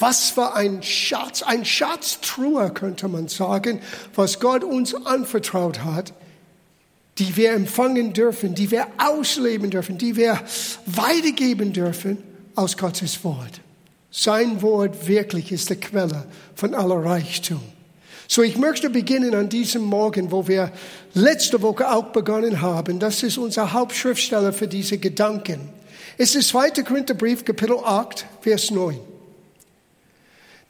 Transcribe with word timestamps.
Was 0.00 0.30
für 0.30 0.54
ein 0.54 0.82
Schatz, 0.82 1.42
ein 1.42 1.64
Schatztruhe 1.64 2.70
könnte 2.70 3.06
man 3.06 3.28
sagen, 3.28 3.80
was 4.14 4.40
Gott 4.40 4.64
uns 4.64 4.94
anvertraut 4.94 5.84
hat, 5.84 6.14
die 7.18 7.36
wir 7.36 7.52
empfangen 7.52 8.14
dürfen, 8.14 8.54
die 8.54 8.70
wir 8.70 8.86
ausleben 8.96 9.70
dürfen, 9.70 9.98
die 9.98 10.16
wir 10.16 10.40
weitergeben 10.86 11.74
dürfen 11.74 12.16
aus 12.54 12.78
Gottes 12.78 13.22
Wort. 13.24 13.60
Sein 14.10 14.62
Wort 14.62 15.06
wirklich 15.06 15.52
ist 15.52 15.68
die 15.68 15.76
Quelle 15.76 16.24
von 16.54 16.74
aller 16.74 17.04
Reichtum. 17.04 17.60
So, 18.26 18.42
ich 18.42 18.56
möchte 18.56 18.90
beginnen 18.90 19.34
an 19.34 19.48
diesem 19.48 19.82
Morgen, 19.82 20.30
wo 20.30 20.48
wir 20.48 20.72
letzte 21.14 21.60
Woche 21.62 21.92
auch 21.92 22.06
begonnen 22.06 22.62
haben. 22.62 23.00
Das 23.00 23.22
ist 23.22 23.38
unser 23.38 23.72
Hauptschriftsteller 23.72 24.52
für 24.52 24.68
diese 24.68 24.98
Gedanken. 24.98 25.68
Es 26.16 26.34
ist 26.34 26.48
2. 26.48 26.70
Korintherbrief, 26.84 27.44
Kapitel 27.44 27.78
8, 27.84 28.24
Vers 28.40 28.70
9. 28.70 29.09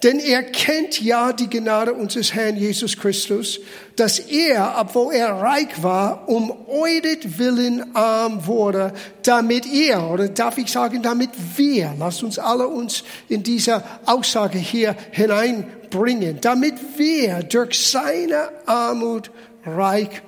Denn 0.02 0.18
er 0.18 0.42
kennt 0.42 1.00
ja 1.02 1.32
die 1.32 1.50
Gnade 1.50 1.92
unseres 1.92 2.32
Herrn 2.32 2.56
Jesus 2.56 2.96
Christus, 2.96 3.60
dass 3.96 4.18
er, 4.18 4.76
obwohl 4.78 5.12
er 5.12 5.34
reich 5.34 5.82
war, 5.82 6.26
um 6.26 6.50
euret 6.68 7.38
Willen 7.38 7.94
arm 7.94 8.46
wurde, 8.46 8.94
damit 9.22 9.66
er, 9.70 10.10
oder 10.10 10.28
darf 10.28 10.56
ich 10.56 10.72
sagen, 10.72 11.02
damit 11.02 11.30
wir, 11.56 11.94
lasst 11.98 12.22
uns 12.22 12.38
alle 12.38 12.66
uns 12.66 13.04
in 13.28 13.42
dieser 13.42 13.84
Aussage 14.06 14.56
hier 14.56 14.96
hineinbringen, 15.10 16.40
damit 16.40 16.76
wir 16.96 17.42
durch 17.42 17.78
seine 17.78 18.48
Armut 18.64 19.30
reich 19.66 20.22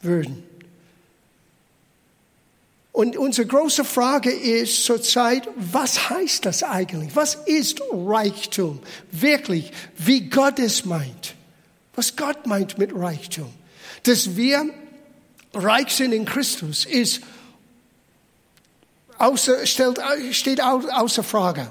würden. 0.00 0.49
Und 2.92 3.16
unsere 3.16 3.46
große 3.46 3.84
Frage 3.84 4.30
ist 4.30 4.84
zurzeit, 4.84 5.48
was 5.56 6.10
heißt 6.10 6.44
das 6.44 6.62
eigentlich? 6.62 7.14
Was 7.14 7.36
ist 7.46 7.80
Reichtum? 7.92 8.80
Wirklich, 9.12 9.70
wie 9.96 10.28
Gott 10.28 10.58
es 10.58 10.84
meint. 10.84 11.34
Was 11.94 12.16
Gott 12.16 12.46
meint 12.46 12.78
mit 12.78 12.94
Reichtum. 12.94 13.52
Dass 14.02 14.36
wir 14.36 14.70
reich 15.54 15.90
sind 15.90 16.12
in 16.12 16.24
Christus 16.24 16.84
ist, 16.84 17.20
außer, 19.18 19.66
stellt, 19.66 20.00
steht 20.32 20.60
außer 20.60 21.22
Frage. 21.22 21.70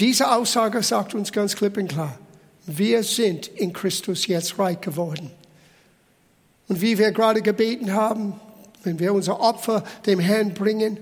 Diese 0.00 0.30
Aussage 0.30 0.82
sagt 0.82 1.14
uns 1.14 1.32
ganz 1.32 1.56
klipp 1.56 1.76
und 1.76 1.88
klar, 1.88 2.18
wir 2.66 3.02
sind 3.02 3.48
in 3.48 3.72
Christus 3.72 4.26
jetzt 4.26 4.58
reich 4.58 4.80
geworden. 4.80 5.30
Und 6.68 6.80
wie 6.80 6.98
wir 6.98 7.12
gerade 7.12 7.42
gebeten 7.42 7.92
haben, 7.92 8.40
wenn 8.84 8.98
wir 8.98 9.12
unser 9.12 9.40
Opfer 9.40 9.84
dem 10.06 10.20
Herrn 10.20 10.54
bringen, 10.54 10.98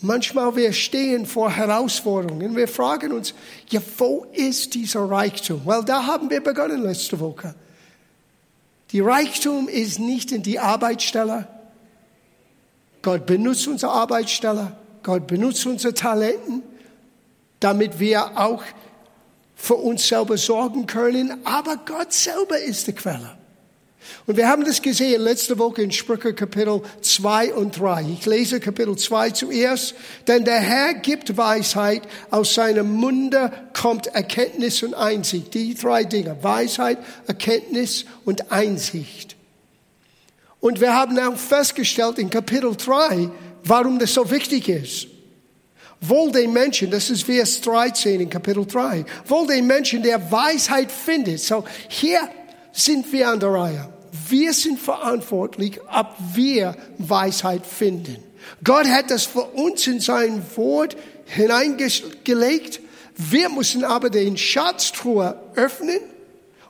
manchmal 0.00 0.54
wir 0.56 0.72
stehen 0.72 1.26
vor 1.26 1.50
Herausforderungen. 1.50 2.56
Wir 2.56 2.68
fragen 2.68 3.12
uns, 3.12 3.34
ja, 3.70 3.80
wo 3.96 4.26
ist 4.32 4.74
dieser 4.74 5.10
Reichtum? 5.10 5.62
Weil 5.64 5.84
da 5.84 6.06
haben 6.06 6.30
wir 6.30 6.42
begonnen 6.42 6.82
letzte 6.82 7.18
Woche. 7.20 7.54
Die 8.90 9.00
Reichtum 9.00 9.68
ist 9.68 9.98
nicht 9.98 10.32
in 10.32 10.42
die 10.42 10.58
Arbeitsstelle. 10.58 11.46
Gott 13.02 13.26
benutzt 13.26 13.66
unsere 13.68 13.92
Arbeitsstelle. 13.92 14.72
Gott 15.02 15.26
benutzt 15.26 15.64
unsere 15.66 15.94
Talenten, 15.94 16.62
damit 17.60 17.98
wir 17.98 18.38
auch 18.38 18.62
für 19.54 19.74
uns 19.74 20.06
selber 20.06 20.36
sorgen 20.36 20.86
können. 20.86 21.44
Aber 21.44 21.76
Gott 21.76 22.12
selber 22.12 22.58
ist 22.58 22.86
die 22.86 22.92
Quelle. 22.92 23.37
Und 24.26 24.36
wir 24.36 24.48
haben 24.48 24.64
das 24.64 24.82
gesehen 24.82 25.22
letzte 25.22 25.58
Woche 25.58 25.82
in 25.82 25.90
Sprüche 25.90 26.34
Kapitel 26.34 26.82
2 27.00 27.54
und 27.54 27.78
3. 27.78 28.06
Ich 28.18 28.26
lese 28.26 28.60
Kapitel 28.60 28.96
2 28.96 29.30
zuerst. 29.30 29.94
Denn 30.26 30.44
der 30.44 30.60
Herr 30.60 30.94
gibt 30.94 31.36
Weisheit, 31.36 32.02
aus 32.30 32.54
seinem 32.54 32.92
Munde 32.92 33.52
kommt 33.72 34.08
Erkenntnis 34.08 34.82
und 34.82 34.94
Einsicht. 34.94 35.54
Die 35.54 35.74
drei 35.74 36.04
Dinge. 36.04 36.36
Weisheit, 36.42 36.98
Erkenntnis 37.26 38.04
und 38.24 38.52
Einsicht. 38.52 39.36
Und 40.60 40.80
wir 40.80 40.94
haben 40.94 41.18
auch 41.18 41.36
festgestellt 41.36 42.18
in 42.18 42.30
Kapitel 42.30 42.74
3, 42.74 43.30
warum 43.64 43.98
das 43.98 44.14
so 44.14 44.30
wichtig 44.30 44.68
ist. 44.68 45.06
Wohl 46.00 46.30
den 46.30 46.52
Menschen, 46.52 46.90
das 46.90 47.10
ist 47.10 47.24
Vers 47.24 47.60
13 47.60 48.20
in 48.20 48.30
Kapitel 48.30 48.64
3, 48.64 49.04
wohl 49.26 49.46
den 49.46 49.66
Menschen, 49.66 50.02
der 50.02 50.30
Weisheit 50.30 50.92
findet. 50.92 51.40
So 51.40 51.64
hier 51.88 52.20
sind 52.72 53.10
wir 53.12 53.28
an 53.28 53.40
der 53.40 53.50
Reihe. 53.50 53.88
Wir 54.28 54.52
sind 54.52 54.78
verantwortlich, 54.78 55.80
ob 55.92 56.14
wir 56.34 56.76
Weisheit 56.98 57.66
finden. 57.66 58.16
Gott 58.64 58.86
hat 58.86 59.10
das 59.10 59.24
für 59.24 59.42
uns 59.42 59.86
in 59.86 60.00
sein 60.00 60.42
Wort 60.56 60.96
hineingelegt. 61.26 62.80
Wir 63.16 63.48
müssen 63.48 63.84
aber 63.84 64.10
den 64.10 64.36
Schatztruhe 64.36 65.38
öffnen 65.54 66.00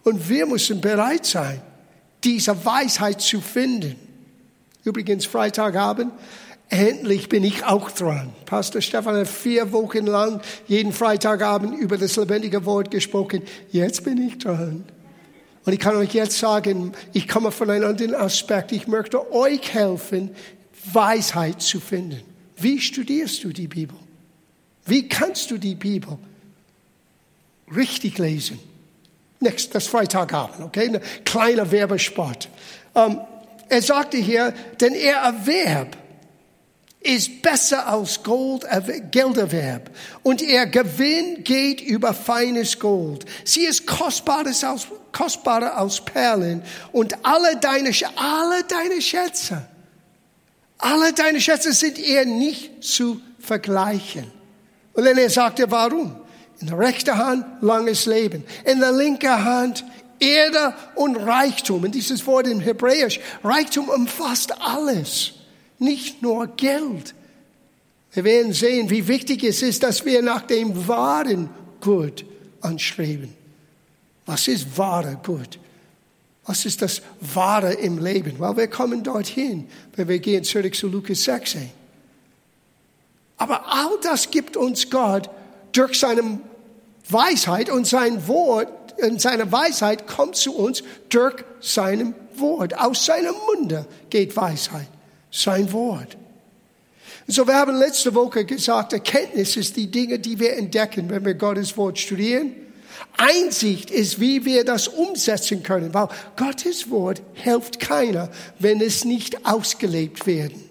und 0.03 0.29
wir 0.29 0.47
müssen 0.47 0.81
bereit 0.81 1.27
sein, 1.27 1.61
diese 2.25 2.65
Weisheit 2.65 3.21
zu 3.21 3.41
finden. 3.41 3.97
Übrigens, 4.85 5.27
Freitagabend, 5.27 6.13
endlich 6.71 7.29
bin 7.29 7.45
ich 7.45 7.65
auch 7.65 7.91
dran. 7.91 8.33
Pastor 8.47 8.81
Stefan 8.81 9.17
hat 9.17 9.29
vier 9.29 9.73
Wochen 9.73 10.07
lang 10.07 10.41
jeden 10.67 10.93
Freitagabend 10.93 11.79
über 11.79 11.99
das 11.99 12.17
lebendige 12.17 12.65
Wort 12.65 12.91
gesprochen. 12.91 13.43
Jetzt 13.71 14.05
bin 14.05 14.27
ich 14.27 14.39
dran. 14.39 14.85
Und 15.65 15.73
ich 15.73 15.79
kann 15.79 15.97
euch 15.97 16.15
jetzt 16.15 16.39
sagen, 16.39 16.93
ich 17.13 17.29
komme 17.29 17.51
von 17.53 17.71
einem 17.71 17.89
anderen 17.89 18.15
Aspekt. 18.15 18.73
Ich 18.73 18.87
möchte 18.87 19.33
euch 19.33 19.75
helfen, 19.75 20.31
Weisheit 20.93 21.61
zu 21.61 21.81
finden. 21.81 22.23
Wie 22.57 22.81
studierst 22.81 23.45
du 23.45 23.53
die 23.53 23.69
Bibel? 23.69 23.97
Wie 24.87 25.09
kannst 25.09 25.51
du 25.51 25.59
die 25.59 25.75
Bibel 25.75 26.19
richtig 27.75 28.19
lesen? 28.19 28.59
Nächstes, 29.41 29.71
das 29.71 29.87
Freitagabend, 29.87 30.61
okay? 30.61 30.89
Ein 30.89 31.01
kleiner 31.25 31.71
Werbespot. 31.71 32.49
Um, 32.95 33.13
ähm, 33.13 33.21
er 33.69 33.83
sagte 33.83 34.17
hier, 34.17 34.55
denn 34.81 34.95
er 34.95 35.19
erwerb 35.19 35.97
ist 37.01 37.43
besser 37.43 37.87
als 37.87 38.23
Gold, 38.23 38.67
Gelderwerb. 39.11 39.91
Und 40.23 40.43
ihr 40.43 40.67
Gewinn 40.67 41.45
geht 41.45 41.81
über 41.81 42.13
feines 42.13 42.79
Gold. 42.79 43.25
Sie 43.45 43.65
ist 43.65 43.87
kostbares 43.87 44.65
als, 44.65 44.89
kostbarer 45.13 45.77
als 45.77 46.01
Perlen. 46.01 46.63
Und 46.93 47.15
alle 47.25 47.57
deine, 47.57 47.91
alle 48.17 48.65
deine 48.65 49.01
Schätze, 49.01 49.67
alle 50.79 51.13
deine 51.13 51.41
Schätze 51.41 51.73
sind 51.73 51.99
ihr 51.99 52.25
nicht 52.25 52.83
zu 52.83 53.21
vergleichen. 53.39 54.31
Und 54.93 55.05
dann 55.05 55.19
er 55.19 55.31
sagte, 55.31 55.71
warum? 55.71 56.17
In 56.61 56.67
der 56.67 56.79
rechten 56.79 57.17
Hand 57.17 57.63
langes 57.63 58.07
Leben. 58.07 58.45
In 58.65 58.81
der 58.81 58.93
linken 58.93 59.45
Hand 59.45 59.85
Erde 60.19 60.75
und 60.97 61.17
Reichtum. 61.17 61.85
Und 61.85 61.95
dieses 61.95 62.27
Wort 62.27 62.49
in 62.49 62.59
Hebräisch, 62.59 63.21
Reichtum 63.45 63.89
umfasst 63.89 64.61
alles 64.61 65.38
nicht 65.79 66.23
nur 66.23 66.47
Geld. 66.49 67.15
Wir 68.13 68.25
werden 68.25 68.53
sehen, 68.53 68.91
wie 68.91 69.07
wichtig 69.07 69.45
es 69.45 69.63
ist, 69.63 69.83
dass 69.83 70.05
wir 70.05 70.23
nach 70.23 70.43
dem 70.43 70.89
wahren 70.89 71.51
Gut 71.81 72.25
anstreben. 72.61 73.33
Was 74.27 74.49
ist 74.49 74.77
wahre 74.77 75.19
Gut? 75.25 75.59
Was 76.45 76.65
ist 76.65 76.83
das 76.83 77.03
Wahre 77.21 77.75
im 77.75 77.99
Leben? 77.99 78.39
Weil 78.39 78.57
wir 78.57 78.69
kommen 78.69 79.03
dorthin, 79.03 79.69
wenn 79.95 80.09
wir 80.09 80.19
gehen 80.19 80.45
zurück 80.45 80.75
zu 80.75 80.89
Lukas 80.89 81.25
16. 81.25 81.71
Aber 83.37 83.73
all 83.73 83.99
das 84.03 84.31
gibt 84.31 84.57
uns 84.57 84.91
Gott 84.91 85.31
durch 85.73 86.01
seine 86.01 86.41
Weisheit 87.09 87.71
und 87.71 87.87
sein 87.87 88.27
Wort, 88.27 88.69
und 89.01 89.21
seine 89.21 89.53
Weisheit 89.53 90.09
kommt 90.09 90.35
zu 90.35 90.57
uns 90.57 90.83
durch 91.09 91.45
seinem 91.61 92.15
Wort. 92.35 92.77
Aus 92.77 93.07
seinem 93.07 93.35
Munde 93.47 93.87
geht 94.11 94.37
Weisheit 94.37 94.89
sein 95.31 95.73
Wort. 95.73 96.17
So, 97.27 97.47
wir 97.47 97.57
haben 97.57 97.77
letzte 97.77 98.15
Woche 98.15 98.45
gesagt, 98.45 98.95
Erkenntnis 98.95 99.57
ist 99.57 99.77
die 99.77 99.91
Dinge, 99.91 100.19
die 100.19 100.39
wir 100.39 100.57
entdecken, 100.57 101.11
wenn 101.11 101.25
wir 101.25 101.35
Gottes 101.35 101.77
Wort 101.77 101.99
studieren. 101.99 102.53
Einsicht 103.19 103.91
ist, 103.91 104.19
wie 104.19 104.45
wir 104.45 104.65
das 104.65 104.89
umsetzen 104.89 105.63
können, 105.63 105.93
weil 105.93 106.09
Gottes 106.37 106.89
Wort 106.91 107.21
hilft 107.35 107.81
keiner, 107.81 108.31
wenn 108.59 108.81
es 108.81 109.05
nicht 109.05 109.45
ausgelebt 109.47 110.27
werden. 110.27 110.65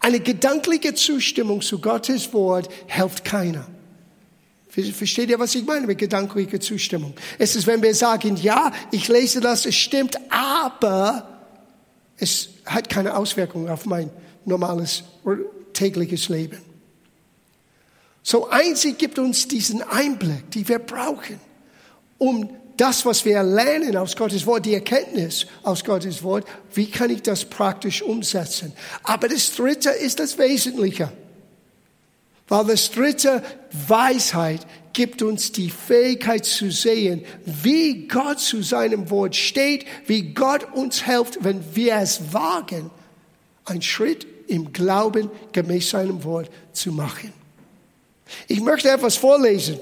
Eine 0.00 0.20
gedankliche 0.20 0.94
Zustimmung 0.94 1.62
zu 1.62 1.80
Gottes 1.80 2.32
Wort 2.34 2.68
hilft 2.86 3.24
keiner. 3.24 3.66
Versteht 4.68 5.30
ihr, 5.30 5.38
was 5.38 5.54
ich 5.54 5.64
meine 5.64 5.86
mit 5.86 5.98
gedanklicher 5.98 6.60
Zustimmung? 6.60 7.14
Es 7.38 7.54
ist, 7.54 7.66
wenn 7.66 7.80
wir 7.80 7.94
sagen, 7.94 8.36
ja, 8.36 8.72
ich 8.90 9.06
lese 9.08 9.40
das, 9.40 9.64
es 9.66 9.76
stimmt, 9.76 10.18
aber 10.30 11.46
es 12.18 12.48
hat 12.64 12.88
keine 12.88 13.16
Auswirkung 13.16 13.68
auf 13.68 13.86
mein 13.86 14.10
normales 14.44 15.04
tägliches 15.72 16.28
Leben. 16.28 16.58
So 18.22 18.48
einzig 18.48 18.98
gibt 18.98 19.18
uns 19.18 19.48
diesen 19.48 19.82
Einblick, 19.82 20.50
die 20.50 20.66
wir 20.66 20.78
brauchen, 20.78 21.38
um 22.18 22.48
das, 22.76 23.04
was 23.06 23.24
wir 23.24 23.42
lernen 23.42 23.96
aus 23.96 24.16
Gottes 24.16 24.46
Wort, 24.46 24.66
die 24.66 24.74
Erkenntnis 24.74 25.46
aus 25.62 25.84
Gottes 25.84 26.22
Wort, 26.22 26.46
wie 26.72 26.90
kann 26.90 27.10
ich 27.10 27.22
das 27.22 27.44
praktisch 27.44 28.02
umsetzen? 28.02 28.72
Aber 29.02 29.28
das 29.28 29.54
Dritte 29.54 29.90
ist 29.90 30.18
das 30.18 30.38
Wesentliche. 30.38 31.12
Weil 32.48 32.64
das 32.66 32.90
Dritte, 32.90 33.42
Weisheit, 33.86 34.66
gibt 34.94 35.22
uns 35.22 35.52
die 35.52 35.68
Fähigkeit 35.68 36.46
zu 36.46 36.70
sehen, 36.70 37.24
wie 37.44 38.08
Gott 38.08 38.40
zu 38.40 38.62
seinem 38.62 39.10
Wort 39.10 39.36
steht, 39.36 39.84
wie 40.06 40.32
Gott 40.32 40.72
uns 40.72 41.04
hilft, 41.04 41.44
wenn 41.44 41.62
wir 41.74 41.96
es 41.96 42.32
wagen, 42.32 42.90
einen 43.66 43.82
Schritt 43.82 44.26
im 44.46 44.72
Glauben 44.72 45.30
gemäß 45.52 45.90
seinem 45.90 46.24
Wort 46.24 46.50
zu 46.72 46.92
machen. 46.92 47.32
Ich 48.48 48.60
möchte 48.60 48.90
etwas 48.90 49.16
vorlesen. 49.16 49.78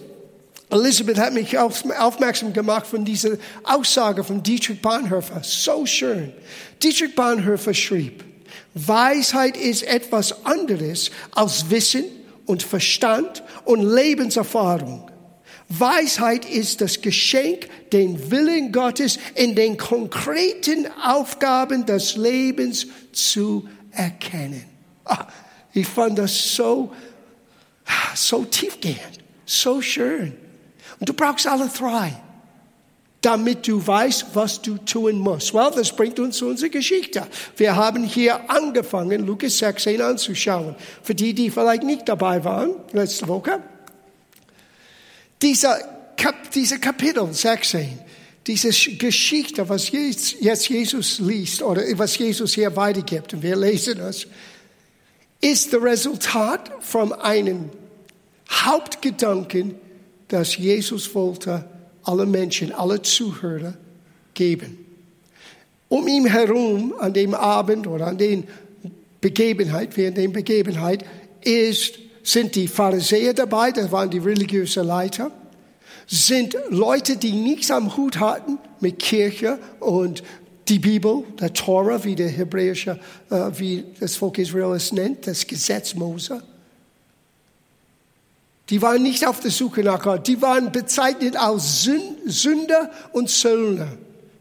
Elisabeth 0.71 1.19
hat 1.19 1.35
mich 1.35 1.59
aufmerksam 1.59 2.53
gemacht 2.53 2.87
von 2.87 3.05
dieser 3.05 3.37
Aussage 3.63 4.25
von 4.25 4.43
Dietrich 4.43 4.81
Bonhoeffer. 4.81 5.43
So 5.45 5.85
schön. 5.85 6.33
Dietrich 6.83 7.15
Bonhoeffer 7.15 7.75
schrieb, 7.75 8.25
Weisheit 8.75 9.57
ist 9.57 9.83
etwas 9.83 10.47
anderes 10.47 11.11
als 11.33 11.69
Wissen 11.69 12.05
und 12.53 12.63
Verstand 12.63 13.43
und 13.65 13.83
Lebenserfahrung. 13.83 15.11
Weisheit 15.71 16.45
ist 16.45 16.83
das 16.83 17.01
Geschenk, 17.01 17.67
den 17.93 18.31
Willen 18.31 18.73
Gottes 18.73 19.19
in 19.35 19.55
den 19.55 19.79
konkreten 19.79 20.87
Aufgaben 21.03 21.87
des 21.87 22.17
Lebens 22.17 22.87
zu 23.13 23.67
erkennen. 23.91 24.67
Ah, 25.07 25.27
ich 25.73 25.87
fand 25.87 26.19
das 26.19 26.55
so, 26.55 26.93
so 28.15 28.45
tiefgehend, 28.45 29.21
so 29.47 29.81
schön. 29.81 30.37
Und 31.01 31.09
du 31.09 31.15
brauchst 31.15 31.47
alle 31.47 31.69
drei, 31.69 32.13
damit 33.23 33.69
du 33.69 33.85
weißt, 33.85 34.27
was 34.35 34.61
du 34.61 34.79
tun 34.79 35.19
musst. 35.19 35.55
Well, 35.55 35.71
das 35.75 35.95
bringt 35.95 36.19
uns 36.19 36.37
zu 36.37 36.49
unserer 36.49 36.71
Geschichte. 36.71 37.27
Wir 37.57 37.77
haben 37.77 38.03
hier 38.03 38.51
angefangen, 38.51 39.25
Lukas 39.25 39.59
16 39.59 40.03
anzuschauen. 40.03 40.75
Für 41.03 41.15
die, 41.15 41.33
die 41.33 41.49
vielleicht 41.49 41.85
nicht 41.85 42.09
dabei 42.09 42.43
waren, 42.45 42.75
letzte 42.93 43.29
Woche. 43.29 43.63
Dieser, 45.41 45.79
Kap 46.17 46.51
dieser 46.51 46.79
Kapitel 46.79 47.33
16, 47.33 48.01
diese 48.45 48.71
Geschichte, 48.97 49.69
was 49.69 49.91
jetzt 49.91 50.69
Jesus 50.69 51.21
liest 51.21 51.63
oder 51.63 51.83
was 51.95 52.19
Jesus 52.19 52.55
hier 52.55 52.75
weitergibt, 52.75 53.35
und 53.35 53.43
wir 53.43 53.55
lesen 53.55 54.01
es, 54.01 54.27
ist 55.41 55.73
das 55.73 55.81
Resultat 55.81 56.73
von 56.81 57.13
einem 57.13 57.71
Hauptgedanken, 58.51 59.77
das 60.27 60.57
Jesus 60.57 61.15
wollte 61.15 61.65
alle 62.05 62.27
Menschen, 62.27 62.73
alle 62.73 63.03
Zuhörer 63.03 63.75
geben. 64.35 64.79
Um 65.89 66.09
ihn 66.09 66.27
herum 66.27 66.95
an 66.99 67.13
dem 67.13 67.35
Abend 67.35 67.87
oder 67.87 68.07
an 68.07 68.19
den 68.19 68.45
Begebenheit, 69.21 69.97
während 69.97 70.17
der 70.17 70.29
Begebenheit, 70.29 71.05
ist, 71.43 71.99
sind 72.23 72.55
die 72.55 72.69
Pharisäer 72.69 73.35
dabei, 73.35 73.73
das 73.73 73.93
waren 73.93 74.11
die 74.11 74.19
religiösen 74.19 74.87
Leiter, 74.87 75.31
sind 76.07 76.57
Leute, 76.71 77.17
die 77.17 77.33
nichts 77.33 77.71
am 77.71 77.97
Hut 77.97 78.19
hatten 78.19 78.59
mit 78.81 78.99
Kirche 78.99 79.59
und 79.81 80.23
die 80.69 80.79
Bibel, 80.79 81.25
der 81.41 81.53
Torah, 81.53 82.05
wie 82.05 82.15
der 82.15 82.29
hebräische, 82.29 82.99
äh, 83.31 83.51
wie 83.57 83.85
das 84.01 84.17
Volk 84.17 84.39
Israel 84.39 84.75
es 84.75 84.93
nennt, 84.93 85.27
das 85.27 85.47
Gesetz 85.47 85.95
Mose. 85.95 86.43
Die 88.71 88.81
waren 88.81 89.03
nicht 89.03 89.27
auf 89.27 89.41
der 89.41 89.51
Suche 89.51 89.83
nach 89.83 90.03
Gott. 90.03 90.27
Die 90.27 90.41
waren 90.41 90.73
bezeichnet 90.73 91.37
als 91.37 91.89
Sünder 92.27 92.91
und 93.13 93.29
Söldner. 93.29 93.89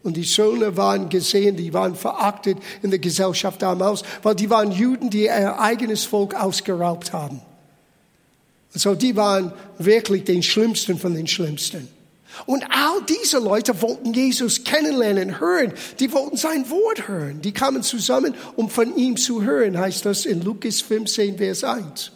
Und 0.02 0.16
die 0.16 0.24
Söldner 0.24 0.76
waren 0.76 1.08
gesehen, 1.08 1.56
die 1.56 1.72
waren 1.72 1.94
verachtet 1.94 2.58
in 2.82 2.90
der 2.90 2.98
Gesellschaft 2.98 3.62
damals, 3.62 4.02
weil 4.22 4.34
die 4.34 4.50
waren 4.50 4.72
Juden, 4.72 5.10
die 5.10 5.24
ihr 5.24 5.60
eigenes 5.60 6.04
Volk 6.04 6.34
ausgeraubt 6.34 7.12
haben. 7.12 7.40
So, 8.74 8.94
die 8.94 9.16
waren 9.16 9.52
wirklich 9.78 10.24
den 10.24 10.42
Schlimmsten 10.42 10.98
von 10.98 11.14
den 11.14 11.26
Schlimmsten. 11.26 11.88
Und 12.46 12.64
all 12.70 13.02
diese 13.06 13.38
Leute 13.38 13.80
wollten 13.82 14.14
Jesus 14.14 14.64
kennenlernen, 14.64 15.38
hören. 15.38 15.74
Die 16.00 16.10
wollten 16.12 16.38
sein 16.38 16.68
Wort 16.70 17.06
hören. 17.06 17.42
Die 17.42 17.52
kamen 17.52 17.82
zusammen, 17.82 18.34
um 18.56 18.70
von 18.70 18.96
ihm 18.96 19.18
zu 19.18 19.42
hören, 19.42 19.78
heißt 19.78 20.06
das 20.06 20.24
in 20.24 20.42
Lukas 20.42 20.80
15, 20.80 21.36
Vers 21.36 21.62
1. 21.62 22.12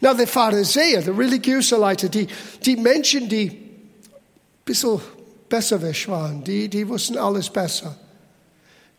Na, 0.00 0.14
die 0.14 0.26
Pharisäer, 0.26 1.02
die 1.02 1.10
religiöse 1.10 1.76
Leute, 1.76 2.08
die, 2.08 2.26
die 2.64 2.76
Menschen, 2.76 3.28
die 3.28 3.48
ein 3.48 4.64
bisschen 4.64 5.00
besser 5.48 5.80
waren, 5.82 6.44
die, 6.44 6.68
die 6.68 6.88
wussten 6.88 7.16
alles 7.16 7.48
besser, 7.50 7.96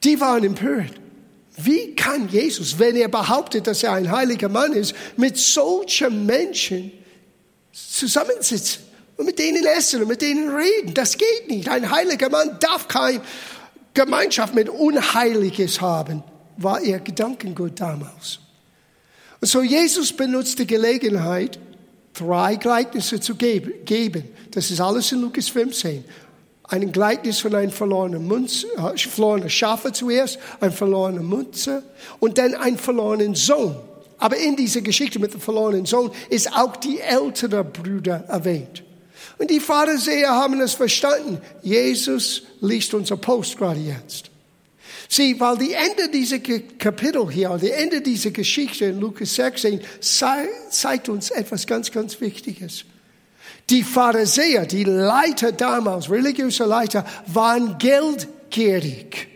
die 0.04 0.20
waren 0.20 0.44
empört. 0.44 0.94
Wie 1.58 1.96
kann 1.96 2.30
Jesus, 2.30 2.78
wenn 2.78 2.96
er 2.96 3.08
behauptet, 3.08 3.66
dass 3.66 3.82
er 3.82 3.94
ein 3.94 4.12
heiliger 4.12 4.48
Mann 4.48 4.74
ist, 4.74 4.94
mit 5.18 5.38
solchen 5.38 6.26
Menschen 6.26 6.92
zusammensitzen 7.72 8.84
und 9.18 9.26
mit 9.26 9.40
denen 9.40 9.66
essen 9.66 10.04
und 10.04 10.08
mit 10.08 10.22
denen 10.22 10.56
reden? 10.56 10.94
Das 10.94 11.18
geht 11.18 11.48
nicht. 11.50 11.68
Ein 11.68 11.90
heiliger 11.90 12.30
Mann 12.30 12.58
darf 12.60 12.88
keine 12.88 13.22
Gemeinschaft 13.96 14.54
mit 14.54 14.70
Unheiliges 14.70 15.82
haben, 15.82 16.24
war 16.58 16.80
ihr 16.82 17.00
Gedankengut 17.00 17.80
damals. 17.80 18.40
Und 19.40 19.48
so 19.48 19.62
Jesus 19.62 20.14
benutzt 20.14 20.60
die 20.60 20.68
Gelegenheit, 20.68 21.60
drei 22.14 22.56
Gleichnisse 22.56 23.20
zu 23.20 23.36
geben. 23.36 24.24
Das 24.52 24.72
ist 24.72 24.82
alles 24.82 25.12
in 25.12 25.22
Lukas 25.22 25.50
15. 25.50 26.04
Ein 26.64 26.92
Gleichnis 26.92 27.40
von 27.40 27.56
einem 27.56 27.72
verlorenen 27.72 28.28
Münze, 28.28 28.68
äh, 28.76 28.98
verlorenen 28.98 29.50
Schafe 29.50 29.94
zuerst, 29.94 30.38
ein 30.60 30.72
verlorener 30.72 31.22
Münze 31.22 31.84
und 32.20 32.38
dann 32.38 32.56
ein 32.56 32.78
verlorenen 32.78 33.36
Sohn. 33.36 33.76
Aber 34.18 34.36
in 34.36 34.56
dieser 34.56 34.82
Geschichte 34.82 35.20
mit 35.20 35.34
dem 35.34 35.40
verlorenen 35.40 35.86
Sohn 35.86 36.12
ist 36.30 36.52
auch 36.54 36.76
die 36.76 37.00
ältere 37.00 37.64
Brüder 37.64 38.26
erwähnt. 38.28 38.84
Und 39.38 39.52
die 39.52 39.60
Pharisäer 39.60 40.32
haben 40.32 40.60
es 40.60 40.74
verstanden. 40.74 41.40
Jesus 41.62 42.44
liest 42.60 42.94
unser 42.94 43.18
Post 43.18 43.58
gerade 43.58 43.80
jetzt. 43.80 44.32
Sieh, 45.10 45.40
weil 45.40 45.58
die 45.58 45.74
Ende 45.74 46.10
dieser 46.10 46.40
Kapitel 46.40 47.32
hier, 47.32 47.58
die 47.62 47.72
Ende 47.72 48.02
dieser 48.02 48.32
Geschichte 48.32 48.86
in 48.86 49.00
Lukas 49.00 49.36
16 49.36 49.82
zeigt 50.00 51.10
uns 51.10 51.32
etwas 51.32 51.66
ganz, 51.66 51.92
ganz 51.92 52.20
Wichtiges. 52.20 52.86
Die 53.70 53.84
Pharisäer, 53.84 54.66
die 54.66 54.84
Leiter 54.84 55.52
damals, 55.52 56.10
religiöse 56.10 56.66
Leiter, 56.66 57.06
waren 57.28 57.78
geldgierig. 57.78 59.28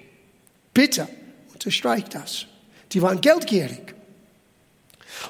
Bitte, 0.73 1.07
unterstreicht 1.53 2.15
das. 2.15 2.45
Die 2.91 3.01
waren 3.01 3.19
geldgierig. 3.21 3.95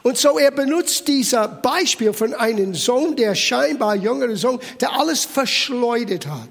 Und 0.03 0.17
so 0.17 0.39
er 0.39 0.51
benutzt 0.51 1.07
dieser 1.07 1.47
Beispiel 1.47 2.13
von 2.13 2.33
einem 2.33 2.73
Sohn, 2.73 3.15
der 3.15 3.35
scheinbar 3.35 3.95
jüngere 3.95 4.35
Sohn, 4.35 4.59
der 4.79 4.93
alles 4.93 5.25
verschleudert 5.25 6.27
hat. 6.27 6.49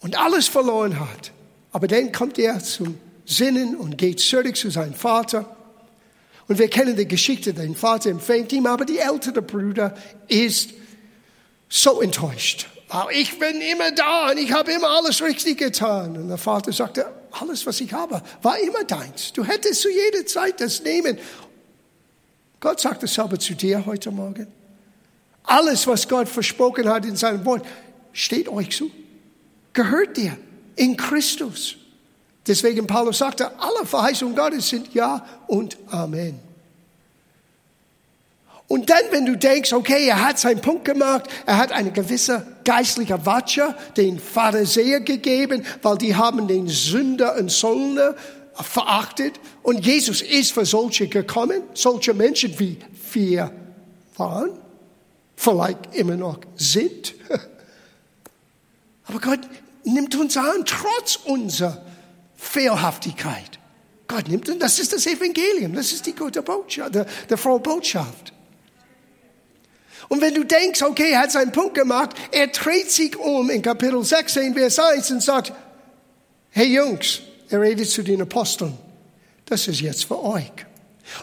Und 0.00 0.18
alles 0.18 0.48
verloren 0.48 0.98
hat. 0.98 1.32
Aber 1.72 1.86
dann 1.86 2.12
kommt 2.12 2.38
er 2.38 2.58
zum 2.60 2.98
Sinnen 3.24 3.76
und 3.76 3.96
geht 3.96 4.20
zurück 4.20 4.56
zu 4.56 4.70
seinem 4.70 4.94
Vater. 4.94 5.56
Und 6.48 6.58
wir 6.58 6.68
kennen 6.68 6.96
die 6.96 7.06
Geschichte, 7.06 7.54
dein 7.54 7.76
Vater 7.76 8.10
empfängt 8.10 8.52
ihn, 8.52 8.66
aber 8.66 8.84
die 8.84 8.98
ältere 8.98 9.40
Bruder 9.40 9.94
ist 10.26 10.70
so 11.68 12.00
enttäuscht. 12.00 12.66
Ich 13.12 13.38
bin 13.38 13.60
immer 13.60 13.92
da 13.92 14.30
und 14.30 14.38
ich 14.38 14.50
habe 14.52 14.72
immer 14.72 14.88
alles 14.90 15.22
richtig 15.22 15.58
getan. 15.58 16.16
Und 16.16 16.28
der 16.28 16.38
Vater 16.38 16.72
sagte, 16.72 17.06
alles, 17.30 17.64
was 17.66 17.80
ich 17.80 17.92
habe, 17.92 18.20
war 18.42 18.58
immer 18.58 18.82
deins. 18.82 19.32
Du 19.32 19.44
hättest 19.44 19.82
zu 19.82 19.88
jeder 19.88 20.26
Zeit 20.26 20.60
das 20.60 20.82
nehmen. 20.82 21.16
Gott 22.58 22.80
sagt 22.80 23.04
dasselbe 23.04 23.38
zu 23.38 23.54
dir 23.54 23.86
heute 23.86 24.10
Morgen. 24.10 24.48
Alles, 25.44 25.86
was 25.86 26.08
Gott 26.08 26.28
versprochen 26.28 26.88
hat 26.88 27.04
in 27.04 27.14
seinem 27.14 27.44
Wort, 27.44 27.64
steht 28.12 28.48
euch 28.48 28.70
zu 28.70 28.90
gehört 29.72 30.16
dir 30.16 30.36
in 30.76 30.96
Christus. 30.96 31.76
Deswegen 32.46 32.86
Paulus 32.86 33.18
sagte, 33.18 33.50
alle 33.58 33.86
Verheißungen 33.86 34.34
Gottes 34.34 34.68
sind 34.68 34.92
Ja 34.94 35.24
und 35.46 35.76
Amen. 35.88 36.40
Und 38.66 38.88
dann, 38.88 39.02
wenn 39.10 39.26
du 39.26 39.36
denkst, 39.36 39.72
okay, 39.72 40.06
er 40.06 40.24
hat 40.24 40.38
seinen 40.38 40.60
Punkt 40.60 40.84
gemacht, 40.84 41.24
er 41.44 41.56
hat 41.56 41.72
eine 41.72 41.90
gewisse 41.90 42.46
geistliche 42.64 43.26
Watsche 43.26 43.74
den 43.96 44.20
Pharisäer 44.20 45.00
gegeben, 45.00 45.64
weil 45.82 45.98
die 45.98 46.14
haben 46.14 46.46
den 46.46 46.68
Sünder 46.68 47.36
und 47.36 47.50
Söldner 47.50 48.14
verachtet. 48.54 49.40
Und 49.64 49.84
Jesus 49.84 50.22
ist 50.22 50.52
für 50.52 50.64
solche 50.64 51.08
gekommen, 51.08 51.62
solche 51.74 52.14
Menschen 52.14 52.56
wie 52.60 52.78
wir 53.12 53.50
waren, 54.16 54.50
vielleicht 55.34 55.94
immer 55.96 56.16
noch 56.16 56.38
sind. 56.54 57.14
Aber 59.10 59.18
Gott 59.18 59.40
nimmt 59.82 60.14
uns 60.14 60.36
an, 60.36 60.64
trotz 60.64 61.16
unserer 61.24 61.84
Fehlhaftigkeit. 62.36 63.58
Gott 64.06 64.28
nimmt 64.28 64.48
uns, 64.48 64.60
das 64.60 64.78
ist 64.78 64.92
das 64.92 65.04
Evangelium, 65.04 65.74
das 65.74 65.90
ist 65.90 66.06
die 66.06 66.14
gute 66.14 66.42
Botschaft, 66.42 66.94
der, 66.94 67.06
der 67.28 67.36
frohe 67.36 67.58
Botschaft. 67.58 68.32
Und 70.08 70.20
wenn 70.20 70.32
du 70.32 70.44
denkst, 70.44 70.82
okay, 70.82 71.10
er 71.10 71.22
hat 71.22 71.32
seinen 71.32 71.50
Punkt 71.50 71.74
gemacht, 71.74 72.10
er 72.30 72.46
dreht 72.46 72.92
sich 72.92 73.16
um 73.16 73.50
in 73.50 73.62
Kapitel 73.62 74.04
16, 74.04 74.54
Vers 74.54 74.78
1 74.78 75.10
und 75.10 75.22
sagt, 75.24 75.52
hey 76.50 76.72
Jungs, 76.72 77.20
er 77.48 77.62
redet 77.62 77.90
zu 77.90 78.04
den 78.04 78.22
Aposteln, 78.22 78.78
das 79.46 79.66
ist 79.66 79.80
jetzt 79.80 80.04
für 80.04 80.22
euch. 80.22 80.52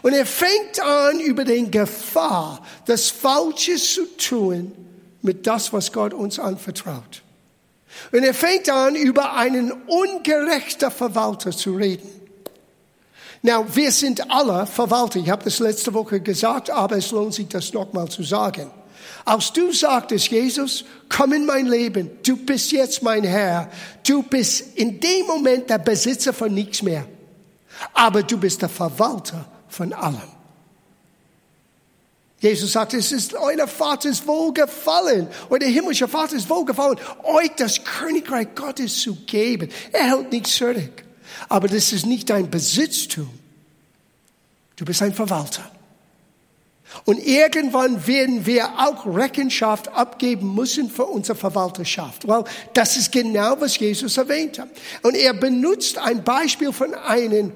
Und 0.02 0.12
er 0.12 0.26
fängt 0.26 0.82
an, 0.82 1.22
über 1.22 1.46
den 1.46 1.72
Gefahr, 1.72 2.62
das 2.86 3.10
Falsche 3.10 3.78
zu 3.78 4.06
tun, 4.18 4.74
mit 5.22 5.48
das, 5.48 5.72
was 5.72 5.94
Gott 5.94 6.14
uns 6.14 6.38
anvertraut. 6.38 7.24
Und 8.12 8.24
er 8.24 8.34
fängt 8.34 8.70
an, 8.70 8.96
über 8.96 9.36
einen 9.36 9.72
ungerechten 9.72 10.92
Verwalter 10.92 11.52
zu 11.52 11.76
reden. 11.76 12.10
Now, 13.42 13.66
wir 13.74 13.92
sind 13.92 14.30
alle 14.32 14.66
Verwalter. 14.66 15.20
Ich 15.20 15.30
habe 15.30 15.44
das 15.44 15.60
letzte 15.60 15.94
Woche 15.94 16.20
gesagt, 16.20 16.70
aber 16.70 16.98
es 16.98 17.12
lohnt 17.12 17.34
sich, 17.34 17.48
das 17.48 17.72
nochmal 17.74 18.10
zu 18.10 18.24
sagen. 18.24 18.72
Als 19.26 19.52
du 19.54 19.72
sagtest, 19.72 20.30
Jesus, 20.30 20.86
komm 21.10 21.34
in 21.34 21.46
mein 21.46 21.68
Leben, 21.68 22.12
du 22.24 22.38
bist 22.38 22.72
jetzt 22.72 23.04
mein 23.04 23.24
Herr, 23.24 23.70
du 24.06 24.24
bist 24.24 24.78
in 24.78 25.00
dem 25.00 25.26
Moment 25.28 25.70
der 25.70 25.80
Besitzer 25.80 26.34
von 26.34 26.54
nichts 26.54 26.82
mehr, 26.82 27.06
aber 27.94 28.24
du 28.24 28.38
bist 28.38 28.62
der 28.62 28.70
Verwalter 28.70 29.46
von 29.68 29.94
allem. 29.94 30.37
Jesus 32.40 32.74
sagt, 32.74 32.94
es 32.94 33.12
ist 33.12 33.34
euer 33.34 33.68
Vaters 33.68 34.28
wohlgefallen, 34.28 35.28
euer 35.50 35.60
himmlischer 35.60 36.08
Vater 36.08 36.36
ist 36.36 36.50
wohlgefallen, 36.50 37.00
euch 37.24 37.52
das 37.58 37.84
Königreich 37.84 38.50
Gottes 38.54 39.02
zu 39.02 39.16
geben. 39.26 39.70
Er 39.92 40.12
hält 40.12 40.32
nichts 40.32 40.56
zurück. 40.56 41.04
Aber 41.50 41.68
das 41.68 41.92
ist 41.94 42.06
nicht 42.06 42.30
dein 42.30 42.50
Besitztum. 42.50 43.30
Du 44.76 44.86
bist 44.86 45.02
ein 45.02 45.14
Verwalter. 45.14 45.72
Und 47.06 47.18
irgendwann 47.26 48.08
werden 48.08 48.46
wir 48.46 48.70
auch 48.80 49.06
Rechenschaft 49.06 49.90
abgeben 49.90 50.56
müssen 50.56 50.90
für 50.90 51.06
unsere 51.06 51.38
Verwalterschaft. 51.38 52.28
Weil 52.28 52.44
das 52.74 52.98
ist 52.98 53.12
genau, 53.12 53.60
was 53.60 53.78
Jesus 53.78 54.18
erwähnt 54.18 54.60
hat. 54.60 54.70
Und 55.02 55.16
er 55.16 55.34
benutzt 55.34 55.98
ein 55.98 56.24
Beispiel 56.24 56.72
von 56.72 56.94
einem 56.94 57.52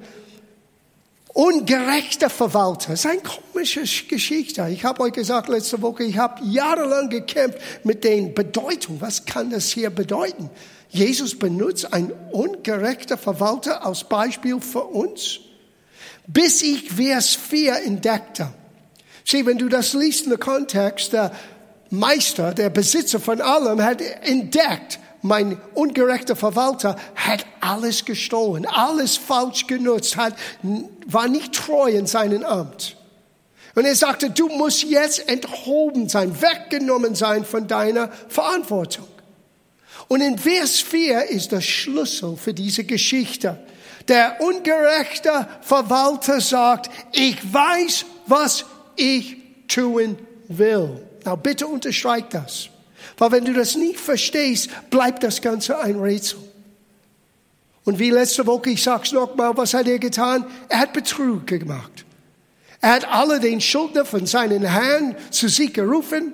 ungerechten 1.32 2.30
Verwalter. 2.30 2.90
Das 2.90 3.04
ist 3.04 3.06
eine 3.06 3.20
komische 3.20 3.82
Geschichte. 4.06 4.66
Ich 4.70 4.84
habe 4.84 5.02
euch 5.02 5.12
gesagt 5.12 5.48
letzte 5.48 5.80
Woche, 5.82 6.04
ich 6.04 6.18
habe 6.18 6.44
jahrelang 6.44 7.08
gekämpft 7.08 7.58
mit 7.84 8.04
den 8.04 8.34
Bedeutung. 8.34 9.00
Was 9.00 9.24
kann 9.24 9.50
das 9.50 9.70
hier 9.70 9.90
bedeuten? 9.90 10.50
Jesus 10.90 11.38
benutzt 11.38 11.92
ein 11.92 12.12
ungerechter 12.32 13.16
Verwalter 13.16 13.84
als 13.84 14.04
Beispiel 14.04 14.60
für 14.60 14.84
uns. 14.84 15.40
Bis 16.26 16.62
ich 16.62 16.90
Vers 16.90 17.34
4 17.34 17.82
entdeckte. 17.84 18.52
Sieh, 19.24 19.46
wenn 19.46 19.58
du 19.58 19.68
das 19.68 19.94
liest 19.94 20.24
in 20.24 20.30
der 20.30 20.38
Kontext, 20.38 21.12
der 21.12 21.32
Meister, 21.90 22.52
der 22.52 22.70
Besitzer 22.70 23.20
von 23.20 23.40
allem, 23.40 23.82
hat 23.82 24.00
entdeckt, 24.00 24.98
mein 25.22 25.56
ungerechter 25.74 26.36
Verwalter 26.36 26.96
hat 27.14 27.46
alles 27.60 28.04
gestohlen, 28.04 28.66
alles 28.66 29.16
falsch 29.16 29.66
genutzt, 29.68 30.16
hat, 30.16 30.34
war 31.06 31.28
nicht 31.28 31.54
treu 31.54 31.90
in 31.90 32.06
seinem 32.06 32.44
Amt. 32.44 32.96
Und 33.74 33.86
er 33.86 33.94
sagte, 33.94 34.28
du 34.30 34.48
musst 34.48 34.82
jetzt 34.82 35.28
enthoben 35.28 36.08
sein, 36.08 36.42
weggenommen 36.42 37.14
sein 37.14 37.44
von 37.44 37.66
deiner 37.66 38.10
Verantwortung. 38.28 39.06
Und 40.08 40.20
in 40.20 40.36
Vers 40.38 40.80
4 40.80 41.30
ist 41.30 41.52
der 41.52 41.62
Schlüssel 41.62 42.36
für 42.36 42.52
diese 42.52 42.84
Geschichte. 42.84 43.58
Der 44.08 44.40
ungerechte 44.40 45.48
Verwalter 45.62 46.40
sagt, 46.40 46.90
ich 47.12 47.36
weiß, 47.50 48.04
was 48.26 48.66
ich 48.96 49.36
tun 49.68 50.18
will. 50.48 51.06
Na, 51.24 51.36
bitte 51.36 51.66
unterstreich 51.66 52.24
das. 52.28 52.68
Weil 53.18 53.32
wenn 53.32 53.44
du 53.44 53.52
das 53.52 53.76
nicht 53.76 54.00
verstehst, 54.00 54.68
bleibt 54.90 55.22
das 55.22 55.40
Ganze 55.40 55.78
ein 55.78 55.98
Rätsel. 56.00 56.38
Und 57.84 57.98
wie 57.98 58.10
letzte 58.10 58.46
Woche, 58.46 58.70
ich 58.70 58.82
sag's 58.82 59.12
nochmal, 59.12 59.56
was 59.56 59.74
hat 59.74 59.88
er 59.88 59.98
getan? 59.98 60.44
Er 60.68 60.80
hat 60.80 60.92
Betrug 60.92 61.46
gemacht. 61.46 62.04
Er 62.80 62.92
hat 62.92 63.08
alle 63.08 63.40
den 63.40 63.60
Schuldner 63.60 64.04
von 64.04 64.26
seinen 64.26 64.64
Herrn 64.64 65.16
zu 65.30 65.48
sich 65.48 65.72
gerufen. 65.72 66.32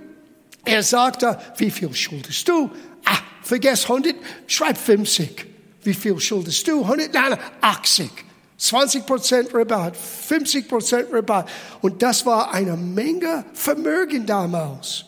Er 0.65 0.83
sagte, 0.83 1.39
wie 1.57 1.71
viel 1.71 1.95
schuldest 1.95 2.49
du? 2.49 2.71
Ah, 3.05 3.19
vergiss 3.43 3.85
100, 3.85 4.15
schreib 4.47 4.77
50. 4.77 5.47
Wie 5.83 5.95
viel 5.95 6.19
schuldest 6.21 6.67
du? 6.69 6.83
100, 6.83 7.13
nein, 7.13 7.39
80. 7.61 8.11
20 8.59 9.07
Prozent 9.07 9.55
Rabatt, 9.55 9.97
50 9.97 10.69
Prozent 10.69 11.09
Rabatt. 11.13 11.49
Und 11.81 12.03
das 12.03 12.27
war 12.27 12.53
eine 12.53 12.77
Menge 12.77 13.45
Vermögen 13.55 14.27
damals. 14.27 15.05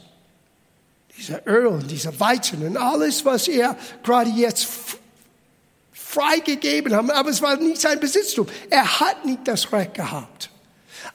Dieser 1.21 1.47
Öl, 1.47 1.83
dieser 1.83 2.19
Weizen 2.19 2.67
und 2.67 2.79
alles, 2.79 3.27
was 3.27 3.47
er 3.47 3.77
gerade 4.03 4.31
jetzt 4.31 4.67
freigegeben 5.93 6.97
hat. 6.97 7.11
Aber 7.11 7.29
es 7.29 7.43
war 7.43 7.57
nicht 7.57 7.79
sein 7.79 8.01
Besitztum. 8.01 8.47
Er 8.71 9.01
hat 9.01 9.27
nicht 9.27 9.47
das 9.47 9.71
Recht 9.71 9.93
gehabt. 9.93 10.49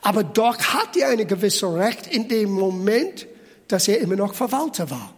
Aber 0.04 0.24
doch 0.24 0.60
hat 0.60 0.96
er 0.96 1.10
eine 1.10 1.26
gewisse 1.26 1.74
Recht 1.74 2.06
in 2.06 2.28
dem 2.28 2.52
Moment, 2.52 3.26
dass 3.68 3.88
er 3.88 4.00
immer 4.00 4.16
noch 4.16 4.36
Verwalter 4.36 4.92
war. 4.92 5.12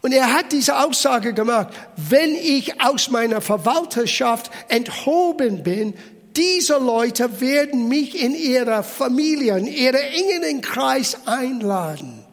Und 0.00 0.12
er 0.12 0.32
hat 0.32 0.52
diese 0.52 0.78
Aussage 0.78 1.34
gemacht, 1.34 1.74
wenn 1.96 2.36
ich 2.36 2.80
aus 2.80 3.10
meiner 3.10 3.40
Verwalterschaft 3.40 4.52
enthoben 4.68 5.64
bin, 5.64 5.94
diese 6.36 6.78
Leute 6.78 7.40
werden 7.40 7.88
mich 7.88 8.22
in 8.22 8.36
ihrer 8.36 8.84
Familie, 8.84 9.58
in 9.58 9.66
ihren 9.66 9.96
engeren 9.96 10.60
Kreis 10.60 11.16
einladen. 11.26 12.23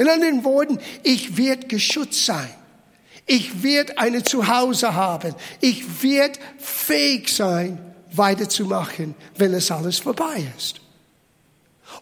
In 0.00 0.08
anderen 0.08 0.44
Worten, 0.44 0.78
ich 1.02 1.36
werde 1.36 1.66
geschützt 1.66 2.24
sein. 2.24 2.48
Ich 3.26 3.62
werde 3.62 3.98
eine 3.98 4.22
Zuhause 4.22 4.94
haben. 4.94 5.34
Ich 5.60 6.02
werde 6.02 6.40
fähig 6.56 7.28
sein, 7.28 7.78
weiterzumachen, 8.10 9.14
wenn 9.36 9.52
es 9.52 9.70
alles 9.70 9.98
vorbei 9.98 10.42
ist. 10.56 10.80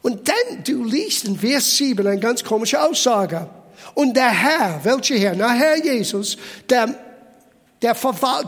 Und 0.02 0.28
dann, 0.28 0.62
du 0.62 0.84
liest 0.84 1.24
in 1.24 1.40
Vers 1.40 1.76
7 1.76 2.06
eine 2.06 2.20
ganz 2.20 2.44
komische 2.44 2.80
Aussage. 2.80 3.50
Und 3.94 4.16
der 4.16 4.30
Herr, 4.30 4.78
welcher 4.84 5.16
Herr? 5.16 5.34
Na, 5.34 5.50
Herr 5.50 5.84
Jesus, 5.84 6.36
der, 6.70 6.94
der, 7.82 7.96